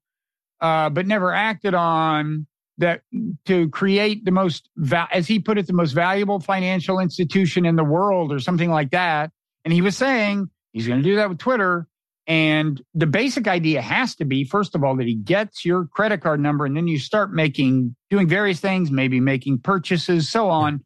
[0.61, 2.47] uh, but never acted on
[2.79, 3.01] that
[3.45, 7.75] to create the most, va- as he put it, the most valuable financial institution in
[7.75, 9.31] the world, or something like that.
[9.63, 11.87] And he was saying he's going to do that with Twitter.
[12.25, 16.21] And the basic idea has to be, first of all, that he gets your credit
[16.21, 20.83] card number and then you start making, doing various things, maybe making purchases, so on.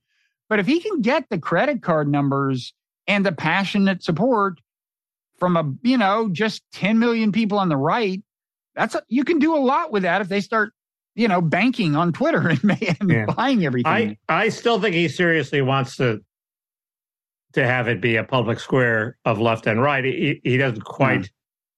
[0.49, 2.73] But if he can get the credit card numbers
[3.07, 4.59] and the passionate support
[5.37, 8.21] from a, you know, just 10 million people on the right,
[8.75, 10.73] that's a, you can do a lot with that if they start,
[11.15, 12.63] you know, banking on Twitter and,
[12.99, 13.25] and Yeah.
[13.25, 14.17] buying everything.
[14.29, 16.21] I, I still think he seriously wants to
[17.53, 20.03] to have it be a public square of left and right.
[20.03, 20.93] He, he doesn't hmm.
[20.93, 21.29] quite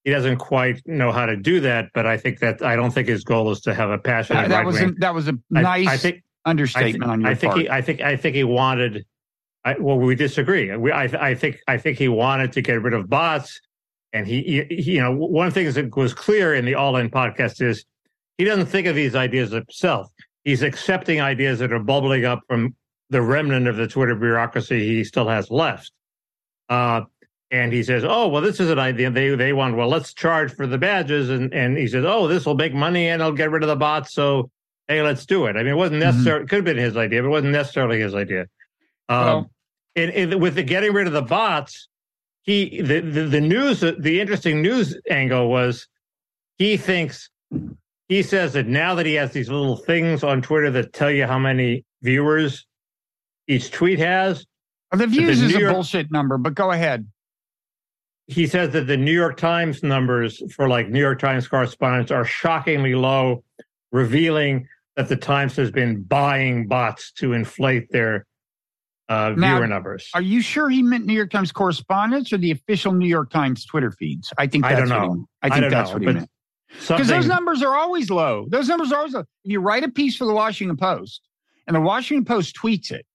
[0.05, 3.07] he doesn't quite know how to do that, but I think that I don't think
[3.07, 5.61] his goal is to have a passionate that, that was a, that was a I-
[5.61, 7.61] nice I, think I, understatement on your I think part.
[7.61, 9.05] he I think I think he wanted.
[9.65, 10.73] I, well, we disagree.
[10.77, 13.59] We, I, I think I think he wanted to get rid of bots,
[14.13, 16.95] and he, he, you know, one of the things that was clear in the All
[16.97, 17.83] In podcast is
[18.37, 20.07] he doesn't think of these ideas himself.
[20.43, 22.75] He's accepting ideas that are bubbling up from
[23.09, 25.91] the remnant of the Twitter bureaucracy he still has left.
[26.69, 27.01] Uh,
[27.51, 29.09] and he says, "Oh, well, this is an idea.
[29.09, 32.45] They they want well, let's charge for the badges." And and he says, "Oh, this
[32.45, 34.51] will make money, and I'll get rid of the bots." So
[34.87, 35.55] hey, let's do it.
[35.55, 36.11] I mean, it wasn't Mm-hmm.
[36.11, 38.41] necessarily it could have been his idea, but it wasn't necessarily his idea.
[39.09, 39.51] Um, Well-
[39.95, 41.87] and, with the getting rid of the bots,
[42.43, 45.87] he the, the the news the interesting news angle was
[46.57, 47.29] he thinks
[48.07, 51.25] he says that now that he has these little things on Twitter that tell you
[51.25, 52.65] how many viewers
[53.47, 54.45] each tweet has,
[54.91, 57.07] the views the is New a York- bullshit number, but go ahead.
[58.27, 62.25] he says that the New York Times numbers for like New York Times correspondents are
[62.25, 63.43] shockingly low,
[63.91, 68.25] revealing that the Times has been buying bots to inflate their
[69.09, 70.09] uh, Now, viewer numbers.
[70.13, 73.65] Are you sure he meant New York Times correspondents or the official New York Times
[73.65, 74.31] Twitter feeds?
[74.37, 75.13] I think I that's don't what he know.
[75.15, 75.27] meant.
[75.41, 76.29] I I think don't that's know, what he meant.
[76.87, 78.47] Because those numbers are always low.
[78.49, 79.21] Those numbers are always low.
[79.21, 81.21] If you write a piece for the Washington Post
[81.67, 83.05] and the Washington Post tweets it,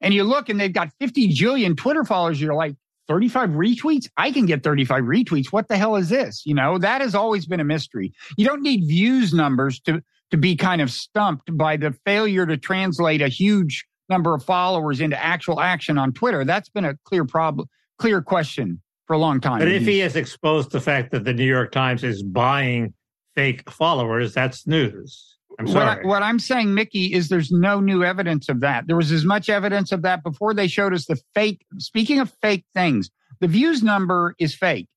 [0.00, 2.76] and you look and they've got 50 jillion Twitter followers, you're like,
[3.08, 4.06] 35 retweets?
[4.18, 5.46] I can get 35 retweets.
[5.50, 6.42] What the hell is this?
[6.44, 8.12] You know, that has always been a mystery.
[8.36, 12.58] You don't need views numbers to to be kind of stumped by the failure to
[12.58, 16.44] translate a huge number of followers into actual action on Twitter.
[16.44, 19.58] That's been a clear problem, clear question for a long time.
[19.60, 22.94] But if he has exposed the fact that the New York Times is buying
[23.34, 25.36] fake followers, that's news.
[25.58, 26.06] I'm What, I, sorry.
[26.06, 28.86] what I'm saying, Mickey, is there's no new evidence of that.
[28.86, 31.64] There was as much evidence of that before they showed us the fake.
[31.78, 34.88] Speaking of fake things, the views number is fake.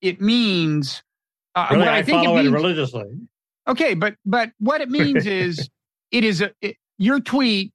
[0.00, 1.02] It means
[1.54, 2.54] uh, really, what I, I, think follow it it means.
[2.54, 3.04] religiously.
[3.66, 5.68] okay, but but what it means is
[6.10, 7.72] it is a it, your tweet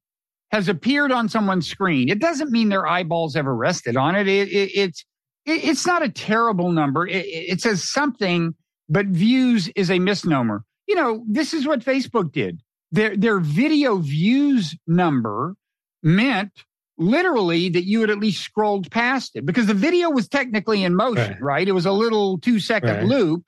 [0.52, 2.08] has appeared on someone's screen.
[2.08, 4.28] It doesn't mean their eyeballs ever rested on it.
[4.28, 5.04] it, it it's
[5.46, 7.06] it, it's not a terrible number.
[7.08, 8.54] It, says something,
[8.88, 10.62] but views is a misnomer.
[10.86, 12.60] You know, this is what Facebook did.
[12.92, 15.54] Their their video views number
[16.02, 16.52] meant
[16.98, 20.94] literally that you had at least scrolled past it because the video was technically in
[20.94, 21.42] motion, Right.
[21.42, 21.68] right?
[21.68, 23.04] It was a little two second Right.
[23.06, 23.42] loop.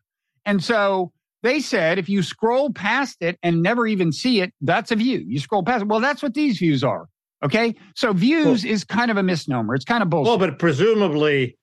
[0.46, 1.12] And so
[1.44, 5.22] they said if you scroll past it and never even see it, that's a view.
[5.26, 5.88] You scroll past it.
[5.88, 7.06] Well, that's what these views are.
[7.44, 7.74] Okay.
[7.94, 9.74] So views is kind of a misnomer.
[9.74, 10.30] It's kind of bullshit.
[10.30, 11.58] Well, but presumably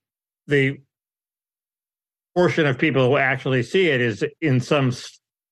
[0.45, 0.77] the
[2.35, 4.93] portion of people who actually see it is in some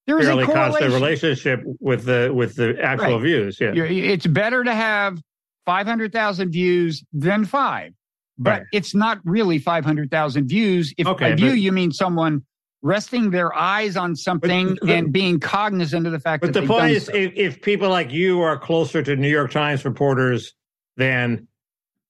[0.08, 3.24] there is a fairly constant relationship with the with the actual Right.
[3.24, 3.58] views.
[3.60, 3.72] Yeah.
[3.74, 5.20] It's better to have
[5.66, 7.94] 500,000 views than five,
[8.38, 8.64] but Right.
[8.72, 10.94] it's not really 500,000 views.
[10.98, 12.44] If Okay, by view, but- you mean someone
[12.82, 16.68] resting their eyes on something the- and being cognizant of the fact But that the
[16.68, 17.14] point is, so.
[17.14, 20.54] if, if people like you are closer to New York Times reporters
[20.98, 21.48] than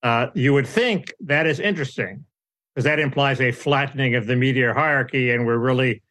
[0.04, 2.24] uh, you would think, that is interesting
[2.74, 6.02] because that implies a flattening of the media hierarchy, and we're really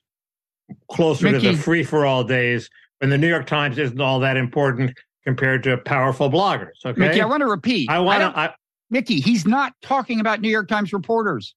[0.90, 4.36] closer to the free for all days when the New York Times isn't all that
[4.36, 4.92] important
[5.24, 6.84] compared to powerful bloggers.
[6.84, 7.88] Okay, Mickey, I want to repeat.
[7.88, 8.54] I want to.
[8.90, 11.54] Mickey, he's not talking about New York Times reporters.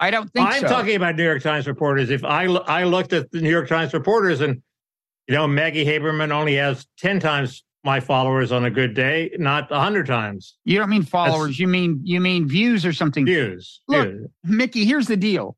[0.00, 0.68] I don't think I'm so.
[0.68, 2.10] talking about New York Times reporters.
[2.10, 4.62] If I I looked at the New York Times reporters, and
[5.28, 9.70] you know Maggie Haberman only has ten times my followers on a good day, not
[9.70, 11.58] hundred times you don't mean followers.
[11.58, 13.26] You mean you mean views or something.
[13.26, 13.82] views.
[13.88, 14.28] Look, Views.
[14.44, 15.56] Mickey, here's the deal.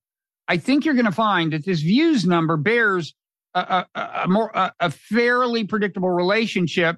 [0.49, 3.15] I think you're going to find that this views number bears
[3.55, 6.97] a, a, a more a, a fairly predictable relationship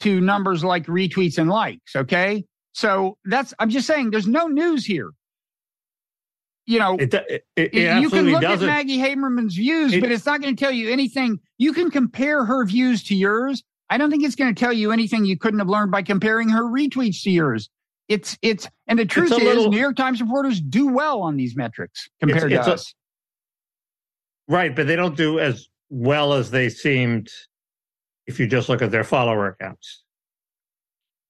[0.00, 1.94] to numbers like retweets and likes.
[1.94, 5.10] Okay, so that's I'm just saying there's no news here.
[6.66, 8.66] You know, It, it, it you can look at doesn't.
[8.66, 11.38] Maggie Haberman's views, but it's not going to tell you anything.
[11.58, 13.62] You can compare her views to yours.
[13.88, 16.48] I don't think it's going to tell you anything you couldn't have learned by comparing
[16.48, 17.70] her retweets to yours.
[18.08, 21.56] It's it's and the truth is, little- New York Times reporters do well on these
[21.56, 22.94] metrics compared it's to us.
[24.48, 27.28] Right, but they don't do as well as they seemed
[28.26, 30.02] if you just look at their follower accounts.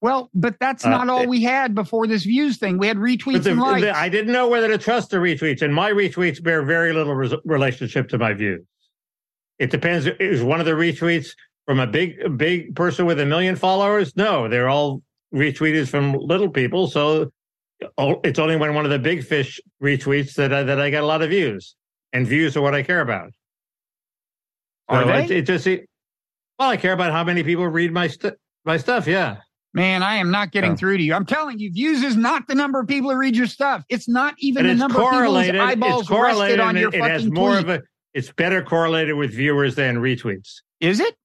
[0.01, 2.77] Well, but that's Uh, not all it- we had before this views thing.
[2.77, 3.81] We had retweets the, and likes.
[3.81, 7.15] the- I didn't know whether to trust the retweets, and my retweets bear very little
[7.15, 8.63] res- relationship to my views.
[9.57, 10.05] It depends.
[10.19, 11.29] Is one of the retweets
[11.65, 14.15] from a big, big person with a million followers?
[14.15, 15.01] No, they're all
[15.33, 16.87] retweeted from little people.
[16.87, 17.31] So
[18.23, 21.05] it's only when one of the big fish retweets that I, that I get a
[21.07, 21.75] lot of views,
[22.13, 23.31] and views are what I care about.
[24.89, 25.23] Are So they?
[25.25, 25.89] It, it just it,
[26.59, 28.09] well, I care about how many people read my
[28.63, 29.07] my stuff.
[29.07, 29.37] Yeah.
[29.73, 30.75] Man, I am not getting No.
[30.77, 31.13] through to you.
[31.13, 33.83] I'm telling you, views is not the number of people who read your stuff.
[33.89, 36.59] It's not even and the number of people whose eyeballs It's correlated.
[36.59, 37.63] rested on your it, it fucking has more tweet.
[37.63, 37.83] of a.
[38.13, 40.61] It's better correlated with viewers than retweets.
[40.79, 41.15] Is it?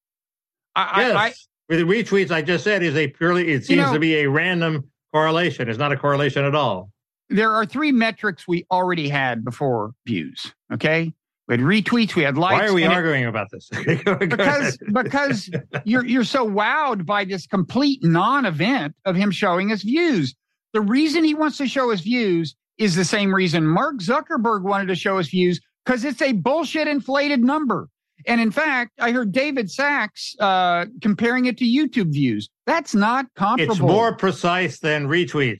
[0.76, 1.32] I, Yes, I, I,
[1.70, 3.50] with the retweets, I just said is a purely.
[3.52, 4.84] It seems know- to be a random
[5.14, 5.68] correlation.
[5.68, 6.90] It's not a correlation at all.
[7.30, 10.52] there are three metrics we already had before views.
[10.72, 11.14] Okay,
[11.48, 12.60] we had retweets, we had likes.
[12.60, 13.68] Why are we and it- arguing about this?
[14.18, 15.50] Because because
[15.84, 20.34] you're you're so wowed by this complete non-event of him showing us views.
[20.72, 24.86] The reason he wants to show us views is the same reason Mark Zuckerberg wanted
[24.88, 27.88] to show us views because it's a bullshit inflated number.
[28.26, 32.48] And in fact, I heard David Sacks uh, comparing it to YouTube views.
[32.66, 33.72] That's not comparable.
[33.72, 35.58] it's more precise than retweets.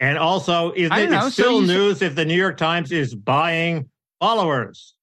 [0.00, 2.58] And also, is it don't know, it's so still you news if the New York
[2.58, 3.88] Times is buying
[4.20, 4.94] followers?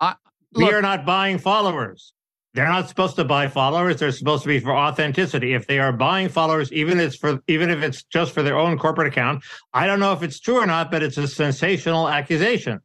[0.00, 0.16] I-
[0.54, 2.12] we are not buying followers.
[2.54, 3.98] They're not supposed to buy followers.
[3.98, 5.54] They're supposed to be for authenticity.
[5.54, 8.56] If they are buying followers, even if it's for even if it's just for their
[8.56, 9.42] own corporate account,
[9.72, 12.80] I don't know if it's true or not, but it's a sensational accusation.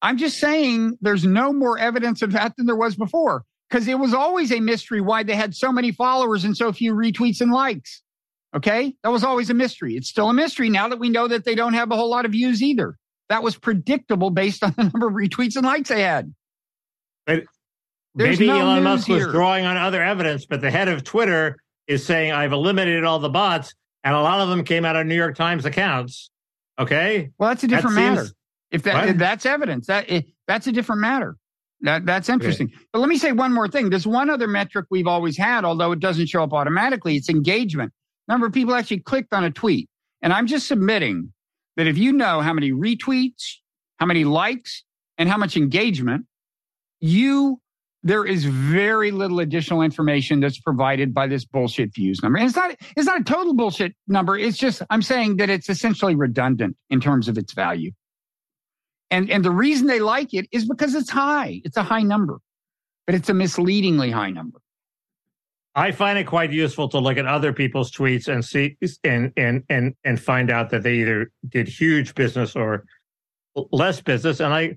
[0.00, 3.98] I'm just saying there's no more evidence of that than there was before because it
[3.98, 7.52] was always a mystery why they had so many followers and so few retweets and
[7.52, 8.02] likes.
[8.54, 8.94] Okay.
[9.02, 9.96] That was always a mystery.
[9.96, 12.26] It's still a mystery now that we know that they don't have a whole lot
[12.26, 12.98] of views either.
[13.32, 16.34] That was predictable based on the number of retweets and likes they had.
[17.26, 17.46] There's
[18.14, 21.56] Maybe no Elon Musk was drawing on other evidence, but the head of Twitter
[21.86, 23.72] is saying, I've eliminated all the bots,
[24.04, 26.28] and a lot of them came out of New York Times accounts.
[26.78, 27.30] Okay.
[27.38, 28.28] Well, that's a That different seems- matter.
[28.70, 31.36] If that if that's evidence, that eh, that's a different matter.
[31.80, 32.70] That that's interesting.
[32.92, 33.88] But let me say one more thing.
[33.88, 37.16] There's one other metric we've always had, although it doesn't show up automatically.
[37.16, 37.92] It's engagement.
[38.28, 39.88] Number of people actually clicked on a tweet.
[40.20, 41.31] And I'm just submitting
[41.76, 43.56] that if you know how many retweets,
[43.98, 44.84] how many likes,
[45.18, 46.26] and how much engagement,
[47.00, 47.60] you
[48.04, 52.38] there is very little additional information that's provided by this bullshit views number.
[52.38, 54.36] And it's not it's not a total bullshit number.
[54.36, 57.92] It's just I'm saying that it's essentially redundant in terms of its value.
[59.10, 61.60] And and the reason they like it is because it's high.
[61.64, 62.38] It's a high number,
[63.06, 64.58] but it's a misleadingly high number.
[65.74, 69.62] I find it quite useful to look at other people's tweets and see and and
[69.70, 72.84] and and find out that they either did huge business or
[73.70, 74.40] less business.
[74.40, 74.76] And I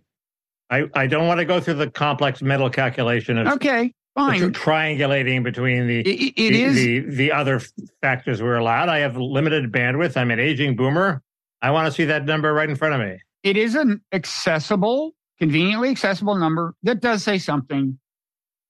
[0.70, 4.54] I I don't want to go through the complex mental calculation of Okay, fine.
[4.54, 6.76] triangulating between the It, it- the, is.
[6.76, 7.62] the the other
[8.02, 8.88] factors we're allowed.
[8.90, 10.16] I have limited bandwidth.
[10.16, 11.22] I'm an aging boomer.
[11.62, 13.18] I want to see that number right in front of me.
[13.44, 18.00] it is an accessible, conveniently accessible number that does say something.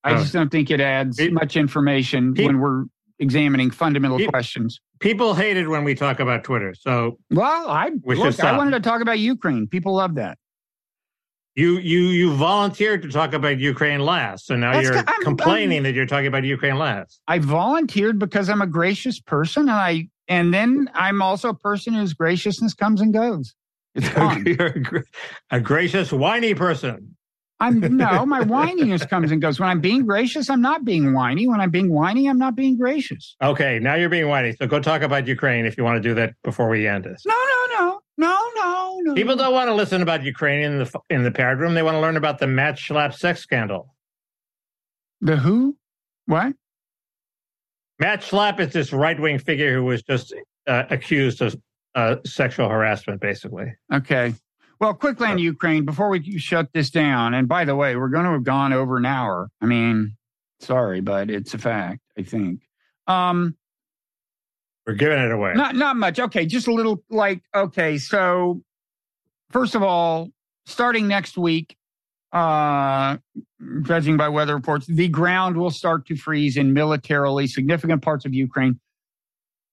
[0.06, 2.86] I just don't think it adds Pe- much information when we're
[3.20, 4.80] examining fundamental questions.
[5.00, 6.74] People hate it when we talk about Twitter.
[6.74, 9.68] So Well, I look, I wanted to talk about Ukraine.
[9.68, 10.38] People love that.
[11.56, 15.84] you you you volunteered to talk about Ukraine last, so now That's you're I'm- complaining
[15.84, 17.22] that you're talking about Ukraine last.
[17.28, 21.94] I volunteered because I'm a gracious person, and I and then I'm also a person
[21.94, 23.56] whose graciousness comes and goes.
[23.94, 24.44] It's gone.
[24.60, 27.16] you're a, a gracious, whiny person.
[27.60, 29.60] I'm no, my whininess comes and goes.
[29.60, 31.48] When I'm being gracious, I'm not being whiny.
[31.48, 33.36] When I'm being whiny, I'm not being gracious.
[33.42, 34.54] Okay, now you're being whiny.
[34.60, 37.24] So go talk about Ukraine if you want to do that before we end this.
[37.26, 39.14] No, no, no, no, no, no.
[39.14, 41.76] People don't want to listen about Ukraine in the in the parrot room.
[41.76, 43.96] They want to learn about the Matt Schlapp sex scandal.
[45.22, 45.78] The who?
[46.26, 46.54] What?
[48.00, 50.36] Matt Schlapp is this right wing figure who was just
[50.68, 51.56] uh, accused of
[51.96, 53.74] uh, sexual harassment, basically.
[53.94, 54.34] Okay.
[54.80, 57.34] Well, quickly on Ukraine before we shut this down.
[57.34, 59.50] And by the way, we're going to have gone over an hour.
[59.62, 60.18] I mean,
[60.60, 62.02] sorry, but it's a fact.
[62.18, 62.62] I think.
[63.08, 63.56] Um,
[64.86, 65.54] We're giving it away.
[65.54, 66.20] Not not much.
[66.20, 68.62] Okay, just a little like okay, so
[69.52, 70.30] first of all,
[70.66, 71.78] starting next week,
[72.34, 73.18] uh
[73.84, 78.34] judging by weather reports, the ground will start to freeze in militarily significant parts of
[78.34, 78.80] Ukraine.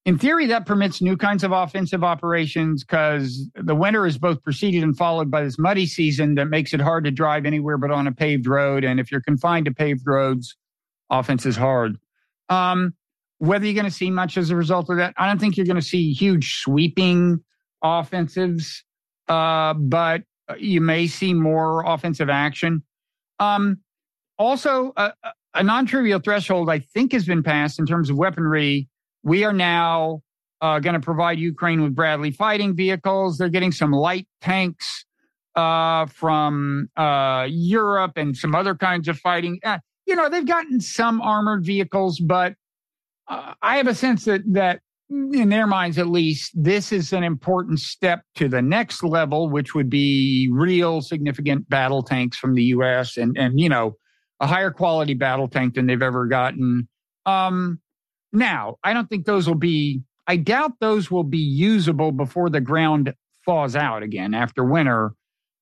[0.05, 4.83] In theory, that permits new kinds of offensive operations because the winter is both preceded
[4.83, 8.09] and followed by this muddy season that makes it hard to drive anywhere but on
[8.09, 8.83] a paved road.
[8.83, 10.57] And if you're confined to paved roads,
[11.09, 11.99] offense is hard.
[12.49, 12.95] Um,
[13.39, 15.67] whether you're going to see much as a result of that, I don't think you're
[15.67, 17.39] going to see huge sweeping
[17.83, 18.85] offensives,
[19.29, 20.23] uh, but
[20.59, 22.83] you may see more offensive action.
[23.39, 23.79] Um,
[24.39, 28.89] also, a non trivial threshold, I think, has been passed in terms of weaponry
[29.23, 30.23] we are now
[30.61, 33.37] uh, going to provide Ukraine with Bradley fighting vehicles.
[33.37, 35.05] They're getting some light tanks
[35.57, 39.59] uh, from uh, Europe and some other kinds of fighting.
[39.65, 42.55] Uh, you know, they've gotten some armored vehicles, but
[43.29, 47.23] uh, I have a sense that that in their minds, at least, this is an
[47.23, 52.65] important step to the next level, which would be real significant battle tanks from the
[52.65, 53.17] U.S.
[53.17, 53.97] and and you know
[54.41, 56.89] a higher quality battle tank than they've ever gotten.
[57.27, 57.81] Um,
[58.33, 62.61] now, I don't think those will be, I doubt those will be usable before the
[62.61, 63.13] ground
[63.45, 65.13] thaws out again after winter.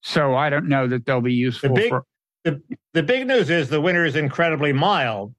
[0.03, 1.71] So I don't know that they'll be useful.
[1.71, 2.05] The big, for,
[2.45, 2.63] the,
[2.95, 5.35] the big news is the winter is incredibly mild,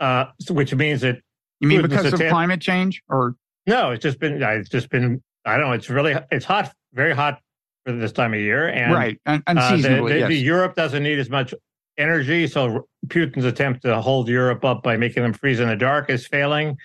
[0.00, 1.20] uh, which means that.
[1.60, 3.36] You mean because of climate change or?
[3.66, 7.14] No, it's just been, it's just been, I don't know, it's really, it's hot, very
[7.14, 7.40] hot
[7.86, 8.66] for this time of year.
[8.66, 9.20] And, right.
[9.26, 10.44] Unseasonably, uh, the, the, yes.
[10.44, 11.54] Europe doesn't need as much
[11.98, 12.46] energy.
[12.46, 16.26] So Putin's attempt to hold Europe up by making them freeze in the dark is
[16.26, 16.76] failing.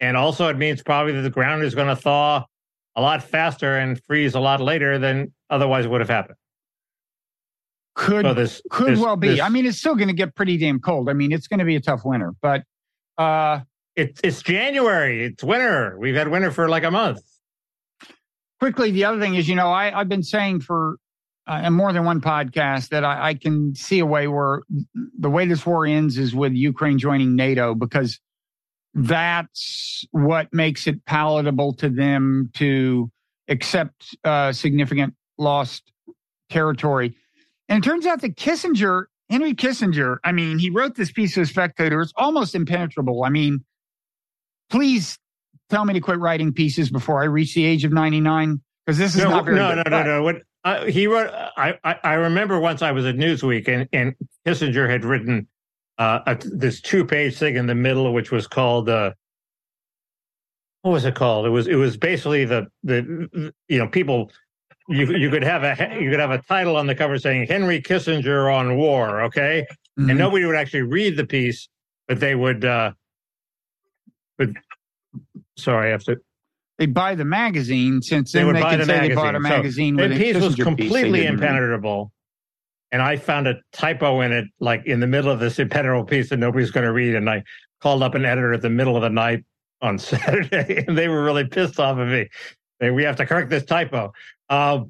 [0.00, 2.44] And also, it means probably that the ground is going to thaw
[2.96, 6.36] a lot faster and freeze a lot later than otherwise would have happened.
[7.94, 9.28] Could so this, could this, well be.
[9.28, 11.08] This, I mean, it's still going to get pretty damn cold.
[11.08, 12.64] I mean, it's going to be a tough winter, but
[13.18, 13.60] uh,
[13.94, 15.24] it's it's January.
[15.24, 15.96] It's winter.
[15.98, 17.20] We've had winter for like a month.
[18.58, 20.96] Quickly, the other thing is, you know, I, I've been saying for
[21.46, 24.62] uh, and more than one podcast that I, I, can see a way where
[25.18, 28.18] the way this war ends is with Ukraine joining NATO because
[28.94, 33.10] that's what makes it palatable to them to
[33.48, 35.92] accept uh, significant lost
[36.48, 37.14] territory.
[37.68, 41.48] And it turns out that Kissinger, Henry Kissinger, I mean, he wrote this piece of
[41.48, 42.00] Spectator.
[42.00, 43.24] It's almost impenetrable.
[43.24, 43.64] I mean,
[44.70, 45.18] please
[45.70, 49.14] tell me to quit writing pieces before I reach the age of 99 because this
[49.14, 49.90] is no, not very no, good.
[49.90, 50.22] no, no, no.
[50.22, 51.30] What uh, he wrote.
[51.56, 54.14] I, I, I remember once I was at Newsweek and and
[54.46, 55.46] Kissinger had written
[55.98, 58.88] uh, a, this two page thing in the middle, which was called.
[58.88, 59.12] Uh,
[60.82, 61.46] what was it called?
[61.46, 64.30] It was it was basically the the you know people
[64.88, 67.80] you you could have a you could have a title on the cover saying Henry
[67.80, 69.66] Kissinger on war, okay,
[69.98, 70.10] mm-hmm.
[70.10, 71.68] and nobody would actually read the piece,
[72.08, 72.64] but they would.
[72.64, 72.92] uh
[74.38, 74.50] But
[75.56, 76.16] sorry, I have to
[76.78, 79.08] they buy the magazine since they then they, can the say magazine.
[79.10, 79.98] they bought a magazine.
[79.98, 82.12] So the piece was completely piece impenetrable.
[82.90, 86.30] And I found a typo in it, like in the middle of this impenetrable piece
[86.30, 87.14] that nobody's going to read.
[87.14, 87.42] And I
[87.80, 89.44] called up an editor at the middle of the night
[89.82, 92.28] on Saturday, and they were really pissed off at me.
[92.80, 94.12] They, we have to correct this typo.
[94.48, 94.80] Uh,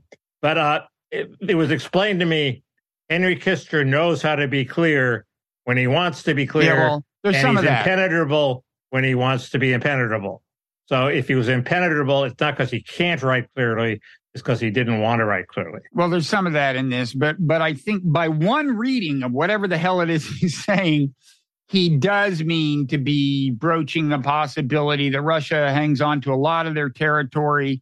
[0.40, 0.80] but uh,
[1.10, 2.62] it, it was explained to me
[3.10, 5.26] Henry Kissinger knows how to be clear
[5.64, 6.74] when he wants to be clear.
[6.74, 7.86] Yeah, well, there's and some he's of that.
[7.86, 10.42] impenetrable when he wants to be impenetrable.
[10.86, 14.00] So if he was impenetrable, it's not because he can't write clearly,
[14.34, 15.80] it's because he didn't want to write clearly.
[15.92, 19.32] Well, there's some of that in this, but but I think by one reading of
[19.32, 21.14] whatever the hell it is he's saying,
[21.68, 26.66] he does mean to be broaching the possibility that Russia hangs on to a lot
[26.66, 27.80] of their territory,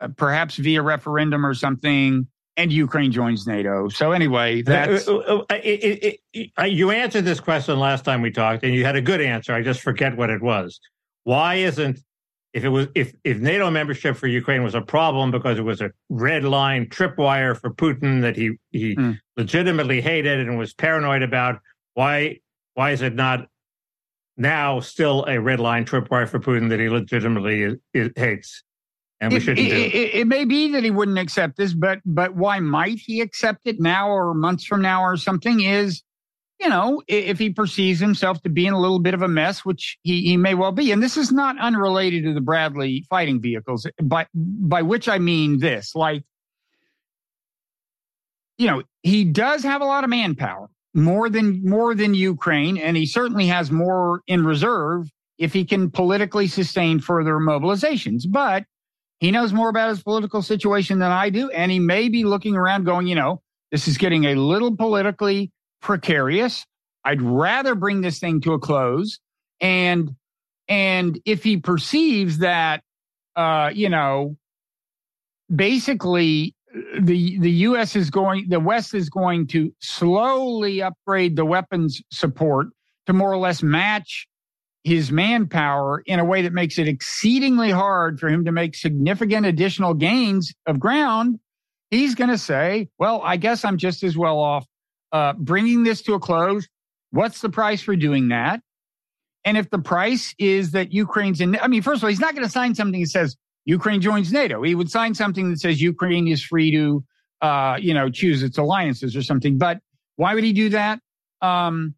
[0.00, 2.26] uh, perhaps via referendum or something,
[2.56, 3.88] and Ukraine joins NATO.
[3.88, 5.66] So anyway, uh, that's uh, uh, it,
[6.02, 9.20] it, it, you answered this question last time we talked, and you had a good
[9.20, 9.52] answer.
[9.52, 10.80] I just forget what it was.
[11.24, 12.00] Why isn't
[12.52, 15.80] if it was if if NATO membership for Ukraine was a problem because it was
[15.80, 19.18] a red line tripwire for Putin that he he mm.
[19.36, 21.60] legitimately hated and was paranoid about,
[21.94, 22.38] why
[22.74, 23.46] why is it not
[24.36, 28.64] now still a red line tripwire for Putin that he legitimately is, is, hates?
[29.20, 29.76] And we it, shouldn't it, do.
[29.76, 33.60] It, it may be that he wouldn't accept this, but but why might he accept
[33.66, 35.60] it now or months from now or something?
[35.60, 36.02] Is
[36.60, 39.64] you know, if he perceives himself to be in a little bit of a mess,
[39.64, 40.92] which he, he may well be.
[40.92, 45.58] And this is not unrelated to the Bradley fighting vehicles, by, by which I mean
[45.58, 46.22] this like,
[48.58, 52.94] you know, he does have a lot of manpower, more than more than Ukraine, and
[52.94, 55.08] he certainly has more in reserve
[55.38, 58.24] if he can politically sustain further mobilizations.
[58.28, 58.64] But
[59.18, 62.54] he knows more about his political situation than I do, and he may be looking
[62.54, 63.40] around going, you know,
[63.72, 65.50] this is getting a little politically
[65.80, 66.64] precarious.
[67.04, 69.18] I'd rather bring this thing to a close.
[69.60, 70.10] And
[70.68, 72.82] and if he perceives that
[73.36, 74.36] uh, you know,
[75.54, 76.54] basically
[77.00, 82.68] the the US is going the West is going to slowly upgrade the weapons support
[83.06, 84.28] to more or less match
[84.84, 89.44] his manpower in a way that makes it exceedingly hard for him to make significant
[89.44, 91.38] additional gains of ground,
[91.90, 94.66] he's going to say, well, I guess I'm just as well off
[95.12, 96.68] uh, bringing this to a close.
[97.10, 98.60] What's the price for doing that?
[99.44, 102.34] And if the price is that Ukraine's in, I mean, first of all, he's not
[102.34, 104.62] going to sign something that says Ukraine joins NATO.
[104.62, 107.04] He would sign something that says Ukraine is free to,
[107.40, 109.58] uh, you know, choose its alliances or something.
[109.58, 109.78] But
[110.16, 111.00] why would he do that?
[111.40, 111.94] Um,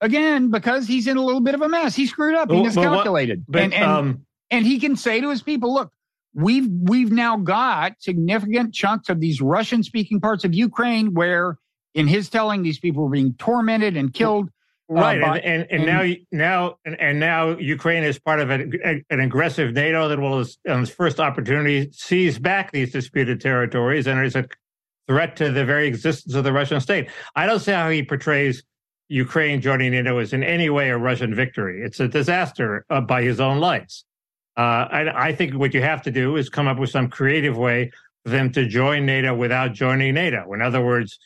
[0.00, 1.96] again, because he's in a little bit of a mess.
[1.96, 2.50] He screwed up.
[2.50, 3.44] He miscalculated.
[3.48, 5.90] But, and, and, um, and he can say to his people, look,
[6.34, 11.58] we've we've now got significant chunks of these Russian speaking parts of Ukraine where
[11.94, 14.48] in his telling these people were being tormented and killed.
[14.90, 18.40] Uh, right, uh, by, and, and, and, now now and, and, now Ukraine is part
[18.40, 23.40] of an, an aggressive NATO that will, on its first opportunity, seize back these disputed
[23.40, 24.46] territories, and is a
[25.06, 27.08] threat to the very existence of the Russian state.
[27.34, 28.62] I don't see how he portrays
[29.08, 31.82] Ukraine joining NATO as in any way a Russian victory.
[31.82, 34.04] It's a disaster uh, by his own lights.
[34.56, 37.56] Uh, I, I, think what you have to do is come up with some creative
[37.56, 37.90] way
[38.22, 40.52] for them to join NATO without joining NATO.
[40.52, 41.18] In other words,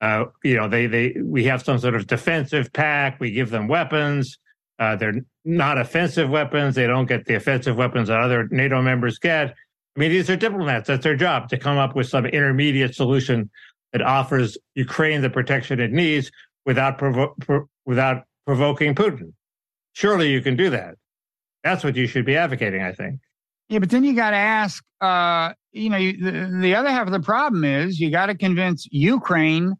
[0.00, 3.18] uh, you know, they they we have some sort of defensive pack.
[3.18, 4.38] We give them weapons.
[4.78, 6.74] Uh, they're not offensive weapons.
[6.74, 9.54] They don't get the offensive weapons that other NATO members get.
[9.96, 10.88] I mean, these are diplomats.
[10.88, 13.48] That's their job to come up with some intermediate solution
[13.92, 16.30] that offers Ukraine the protection it needs
[16.66, 19.32] without provo- pro- without provoking Putin.
[19.94, 20.96] Surely you can do that.
[21.64, 23.20] That's what you should be advocating, I think.
[23.70, 24.84] Yeah, but then you got to ask.
[25.00, 28.86] Uh, you know, the, the other half of the problem is you got to convince
[28.90, 29.74] Ukraine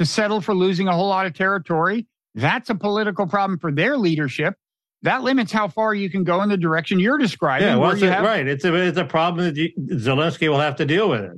[0.00, 2.06] to settle for losing a whole lot of territory.
[2.34, 4.54] That's a political problem for their leadership.
[5.02, 7.68] That limits how far you can go in the direction you're describing.
[7.68, 8.46] Yeah, well, have, right.
[8.46, 11.32] It's a it's a problem that you, Zelensky will have to deal with it.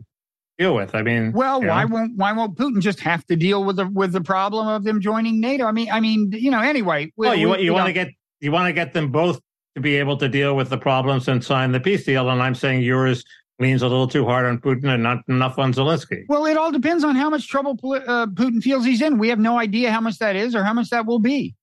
[0.59, 0.95] Deal with.
[0.95, 1.95] I mean, well, why know.
[1.95, 5.01] won't why won't Putin just have to deal with the with the problem of them
[5.01, 5.65] joining NATO?
[5.65, 6.61] I mean, I mean, you know.
[6.61, 8.11] Anyway, we, well, you we, you, you want to get
[8.41, 9.41] you want to get them both
[9.75, 12.55] to be able to deal with the problems and sign the peace deal, and I'm
[12.55, 13.25] saying yours
[13.63, 16.25] leans a little too hard on Putin and not enough on Zelensky.
[16.29, 19.19] Well, it all depends on how much trouble uh, Putin feels he's in.
[19.19, 21.55] We have no idea how much that is or how much that will be.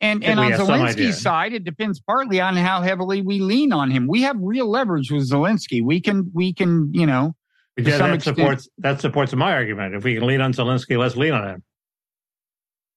[0.00, 4.06] And and on Zelensky's side, it depends partly on how heavily we lean on him.
[4.06, 5.84] We have real leverage with Zelensky.
[5.84, 7.34] We can we can you know.
[7.76, 9.94] Yeah, that extent, supports that supports my argument.
[9.94, 11.62] If we can lean on Zelensky, let's lean on him.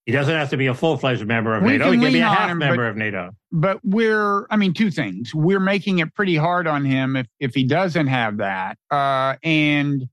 [0.06, 1.92] He doesn't have to be a full fledged member of we NATO.
[1.92, 3.32] He can be a half him, member but, of NATO.
[3.52, 5.34] But we're, I mean, two things.
[5.34, 8.78] We're making it pretty hard on him if if he doesn't have that.
[8.92, 10.04] Uh, and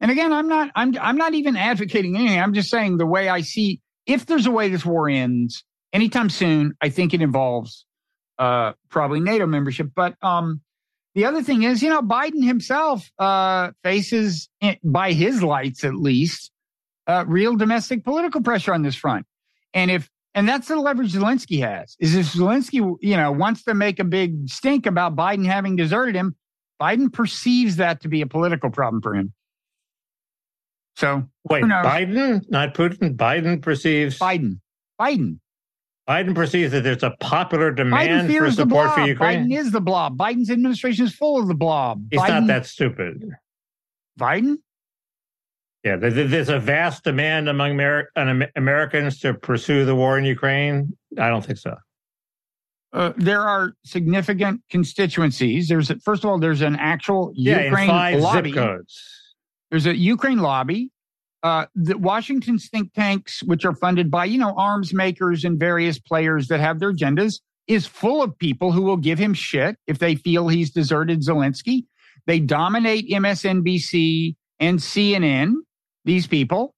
[0.00, 2.40] and again, I'm not, I'm I'm not even advocating anything.
[2.40, 3.80] I'm just saying the way I see.
[4.06, 7.84] If there's a way this war ends anytime soon, I think it involves
[8.38, 9.90] uh, probably NATO membership.
[9.94, 10.62] But um,
[11.14, 14.48] the other thing is, you know, Biden himself uh, faces,
[14.82, 16.50] by his lights at least,
[17.06, 19.26] uh, real domestic political pressure on this front.
[19.74, 21.96] And if and that's the leverage Zelensky has.
[21.98, 26.14] Is if Zelensky, you know, wants to make a big stink about Biden having deserted
[26.14, 26.36] him,
[26.80, 29.32] Biden perceives that to be a political problem for him.
[30.96, 33.16] So wait, Biden, not Putin.
[33.16, 34.60] Biden perceives Biden.
[35.00, 35.38] Biden.
[36.08, 39.48] Biden perceives that there's a popular demand for support for Ukraine.
[39.48, 40.16] Biden is the blob.
[40.16, 42.04] Biden's administration is full of the blob.
[42.10, 43.30] He's Biden, not that stupid.
[44.18, 44.56] Biden?
[45.84, 50.96] Yeah, there's a vast demand among Amer- Americans to pursue the war in Ukraine.
[51.18, 51.74] I don't think so.
[52.92, 55.68] Uh, there are significant constituencies.
[55.68, 58.50] There's first of all, there's an actual yeah, Ukraine five lobby.
[58.50, 59.34] Zip codes.
[59.70, 60.90] There's a Ukraine lobby.
[61.42, 65.98] Uh, the Washington's think tanks, which are funded by you know arms makers and various
[65.98, 69.98] players that have their agendas, is full of people who will give him shit if
[69.98, 71.84] they feel he's deserted Zelensky.
[72.26, 75.54] They dominate MSNBC and CNN
[76.10, 76.74] these people.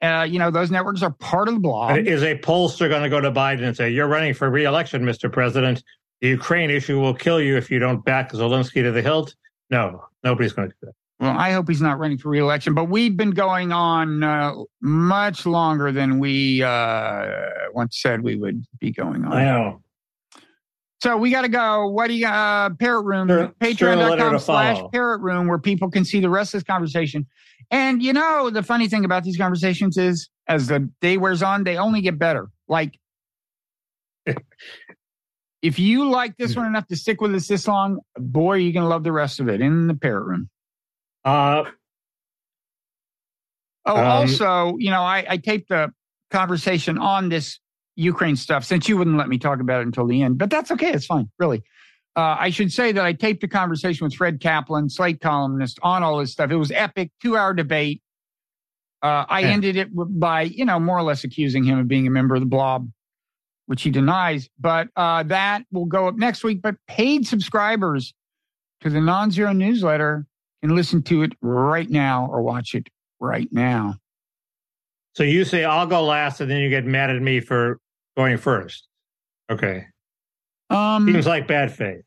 [0.00, 1.98] Uh, you know, those networks are part of the blob.
[1.98, 5.30] Is a pollster going to go to Biden and say, You're running for reelection, Mr.
[5.30, 5.84] President?
[6.22, 9.34] The Ukraine issue will kill you if you don't back Zelensky to the hilt?
[9.68, 10.94] No, nobody's going to do that.
[11.20, 15.44] Well, I hope he's not running for reelection, but we've been going on uh, much
[15.44, 17.26] longer than we uh,
[17.74, 19.32] once said we would be going on.
[19.34, 19.82] I know.
[21.02, 21.88] So we got to go.
[21.88, 23.28] What do you uh, Parrot Room?
[23.28, 27.26] Patreon.com slash Parrot Room, where people can see the rest of this conversation.
[27.70, 31.64] And you know, the funny thing about these conversations is as the day wears on,
[31.64, 32.48] they only get better.
[32.66, 32.98] Like,
[35.62, 38.84] if you like this one enough to stick with us this long, boy, you're going
[38.84, 40.48] to love the rest of it in the Parrot Room.
[41.24, 41.64] Uh,
[43.86, 45.92] oh, um, also, you know, I, I taped the
[46.30, 47.60] conversation on this
[47.96, 50.70] Ukraine stuff since you wouldn't let me talk about it until the end, but that's
[50.72, 50.92] okay.
[50.92, 51.62] It's fine, really.
[52.16, 56.02] Uh, I should say that I taped a conversation with Fred Kaplan, Slate columnist, on
[56.02, 56.50] all this stuff.
[56.50, 58.02] It was epic, two hour debate.
[59.02, 59.48] Uh, I yeah.
[59.48, 62.40] ended it by, you know, more or less accusing him of being a member of
[62.40, 62.88] the blob.
[63.70, 64.48] which he denies.
[64.58, 66.60] But uh, that will go up next week.
[66.60, 68.12] But paid subscribers
[68.80, 70.26] to the Nonzero newsletter
[70.60, 72.88] can listen to it right now or watch it
[73.20, 73.94] right now.
[75.14, 77.78] So you say I'll go last, and then you get mad at me for
[78.16, 78.88] going first.
[79.48, 79.84] Okay.
[80.70, 82.04] Um, Seems like bad faith.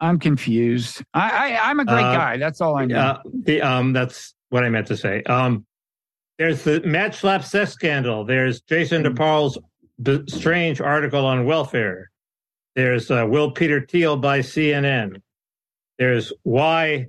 [0.00, 1.02] I'm confused.
[1.14, 2.36] I, I I'm a great Uh, guy.
[2.36, 2.96] That's all I know.
[2.98, 5.22] Uh, the um, that's what I meant to say.
[5.22, 5.64] Um,
[6.38, 8.24] there's the Matt Schlapp sex scandal.
[8.24, 9.14] There's Jason Mm.
[9.14, 9.58] DeParle's
[10.02, 12.10] b- strange article on welfare.
[12.74, 15.22] There's uh, Will Peter Thiel buy CNN.
[15.98, 17.06] There's why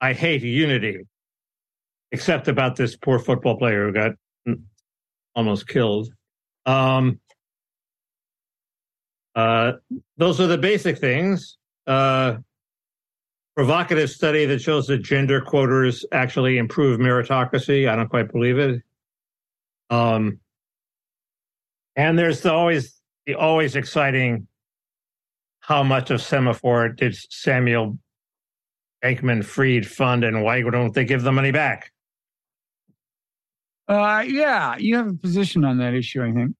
[0.00, 1.06] I hate unity,
[2.10, 4.12] except about this poor football player who got
[4.48, 4.60] mm,
[5.36, 6.08] almost killed.
[6.66, 7.20] Um,
[9.34, 9.72] uh,
[10.16, 11.58] those are the basic things.
[11.86, 12.36] Uh,
[13.56, 17.88] provocative study that shows that gender quotas actually improve meritocracy.
[17.88, 18.82] I don't quite believe it.
[19.90, 20.40] Um,
[21.96, 24.48] and there's the always the always exciting
[25.60, 27.98] how much of Semafor did Samuel
[29.02, 31.90] Bankman Fried fund and why don't they give the money back?
[33.86, 36.54] Uh, yeah, you have a position on that issue, I think.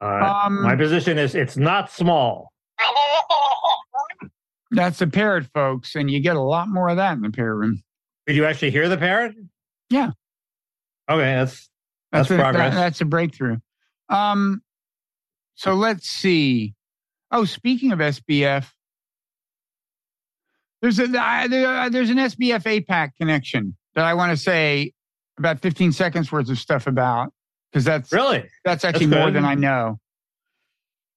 [0.00, 0.06] Uh,
[0.46, 2.52] Um, my position is it's not small.
[4.70, 7.56] That's a parrot, folks, and you get a lot more of that in the parrot
[7.56, 7.82] room.
[8.26, 9.34] Did you actually hear the parrot?
[9.90, 10.10] Yeah.
[11.08, 11.68] Okay, that's
[12.10, 12.74] That's a, progress.
[12.74, 13.58] that's a breakthrough.
[14.08, 14.62] Um,
[15.54, 16.74] so let's see.
[17.30, 18.66] Oh, speaking of SBF,
[20.80, 24.92] there's a uh, there's an SBF AIPAC connection that I want to say
[25.38, 27.32] about 15 seconds worth of stuff about
[27.74, 29.98] because that's really that's actually That's more than I know.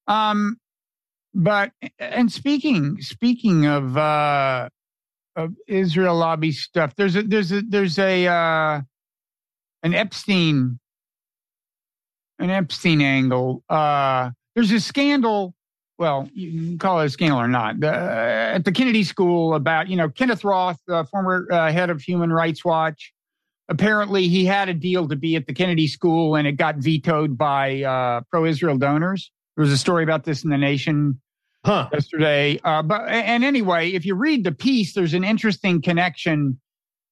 [0.08, 0.58] Um,
[1.36, 4.70] but and speaking speaking of uh
[5.36, 8.82] of Israel lobby stuff, there's a there's a there's a uh
[9.84, 10.80] an Epstein
[12.40, 13.64] an Epstein angle.
[13.70, 15.54] Uh, there's a scandal.
[16.00, 17.80] Well, you can call it a scandal or not.
[17.80, 22.02] The, at the Kennedy School about you know Kenneth Roth, uh, former uh, head of
[22.02, 23.14] Human Rights Watch.
[23.70, 27.38] Apparently, he had a deal to be at the Kennedy School, and it got vetoed
[27.38, 29.32] by uh, pro-Israel donors.
[29.56, 31.20] There was a story about this in the Nation
[31.66, 31.90] huh?
[31.92, 32.60] yesterday.
[32.64, 36.60] Uh, but and anyway, if you read the piece, there's an interesting connection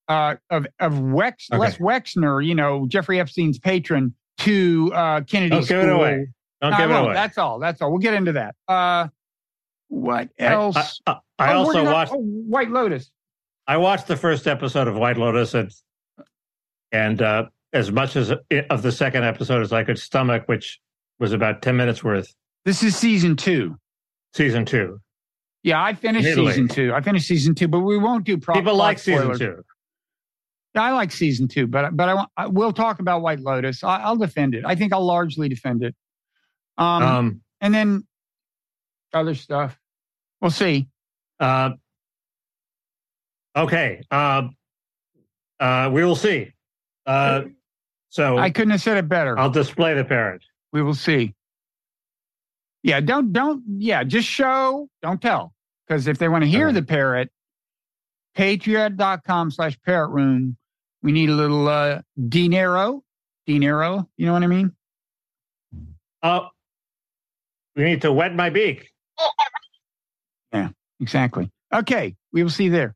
[0.07, 1.57] uh, of of Wex, Okay.
[1.57, 5.81] Les Wexner, you know Jeffrey Epstein's patron, to uh, Kennedy Don't School.
[5.81, 6.27] give it away.
[6.61, 7.13] Don't give it away.
[7.13, 7.59] That's all.
[7.59, 7.89] That's all.
[7.91, 8.55] We'll get into that.
[8.67, 9.07] Uh,
[9.89, 11.01] what else?
[11.05, 12.11] I, I, I Oh, also watched.
[12.13, 13.11] oh, White Lotus.
[13.67, 15.71] I watched the first episode of White Lotus, and
[16.95, 20.79] and uh, as much as of the second episode as I could stomach, which
[21.19, 22.33] was about ten minutes worth.
[22.63, 23.77] This is season two.
[24.33, 24.99] Season two.
[25.63, 26.51] Yeah, I finished Italy.
[26.51, 26.93] season two.
[26.93, 29.63] I finished season two, but we won't do pro- People plot like season two.
[30.73, 33.83] Yeah, I like season two, but but I, want- I will talk about White Lotus.
[33.83, 34.63] I, I'll defend it.
[34.65, 35.95] I think I'll largely defend it.
[36.77, 38.07] Um, Um, and then
[39.13, 39.77] other stuff.
[40.41, 40.87] We'll see.
[41.39, 41.71] uh,
[43.55, 44.01] okay.
[44.11, 44.43] Uh,
[45.59, 46.51] uh, we will see.
[47.05, 47.43] Uh,
[48.09, 49.37] so I couldn't have said it better.
[49.37, 50.41] I'll display the parrot.
[50.73, 51.33] we will see.
[52.83, 55.53] Yeah, don't don't yeah, just show, don't tell.
[55.87, 56.75] Because if they want to hear Okay.
[56.79, 57.31] the parrot,
[58.37, 60.57] patreon.com slash parrot room.
[61.01, 63.03] We need a little uh dinero.
[63.45, 64.71] Dinero, you know what I mean?
[66.23, 66.47] Oh,
[67.75, 68.89] we need to wet my beak.
[70.51, 70.69] Yeah,
[70.99, 71.51] exactly.
[71.71, 72.95] Okay, we will see there.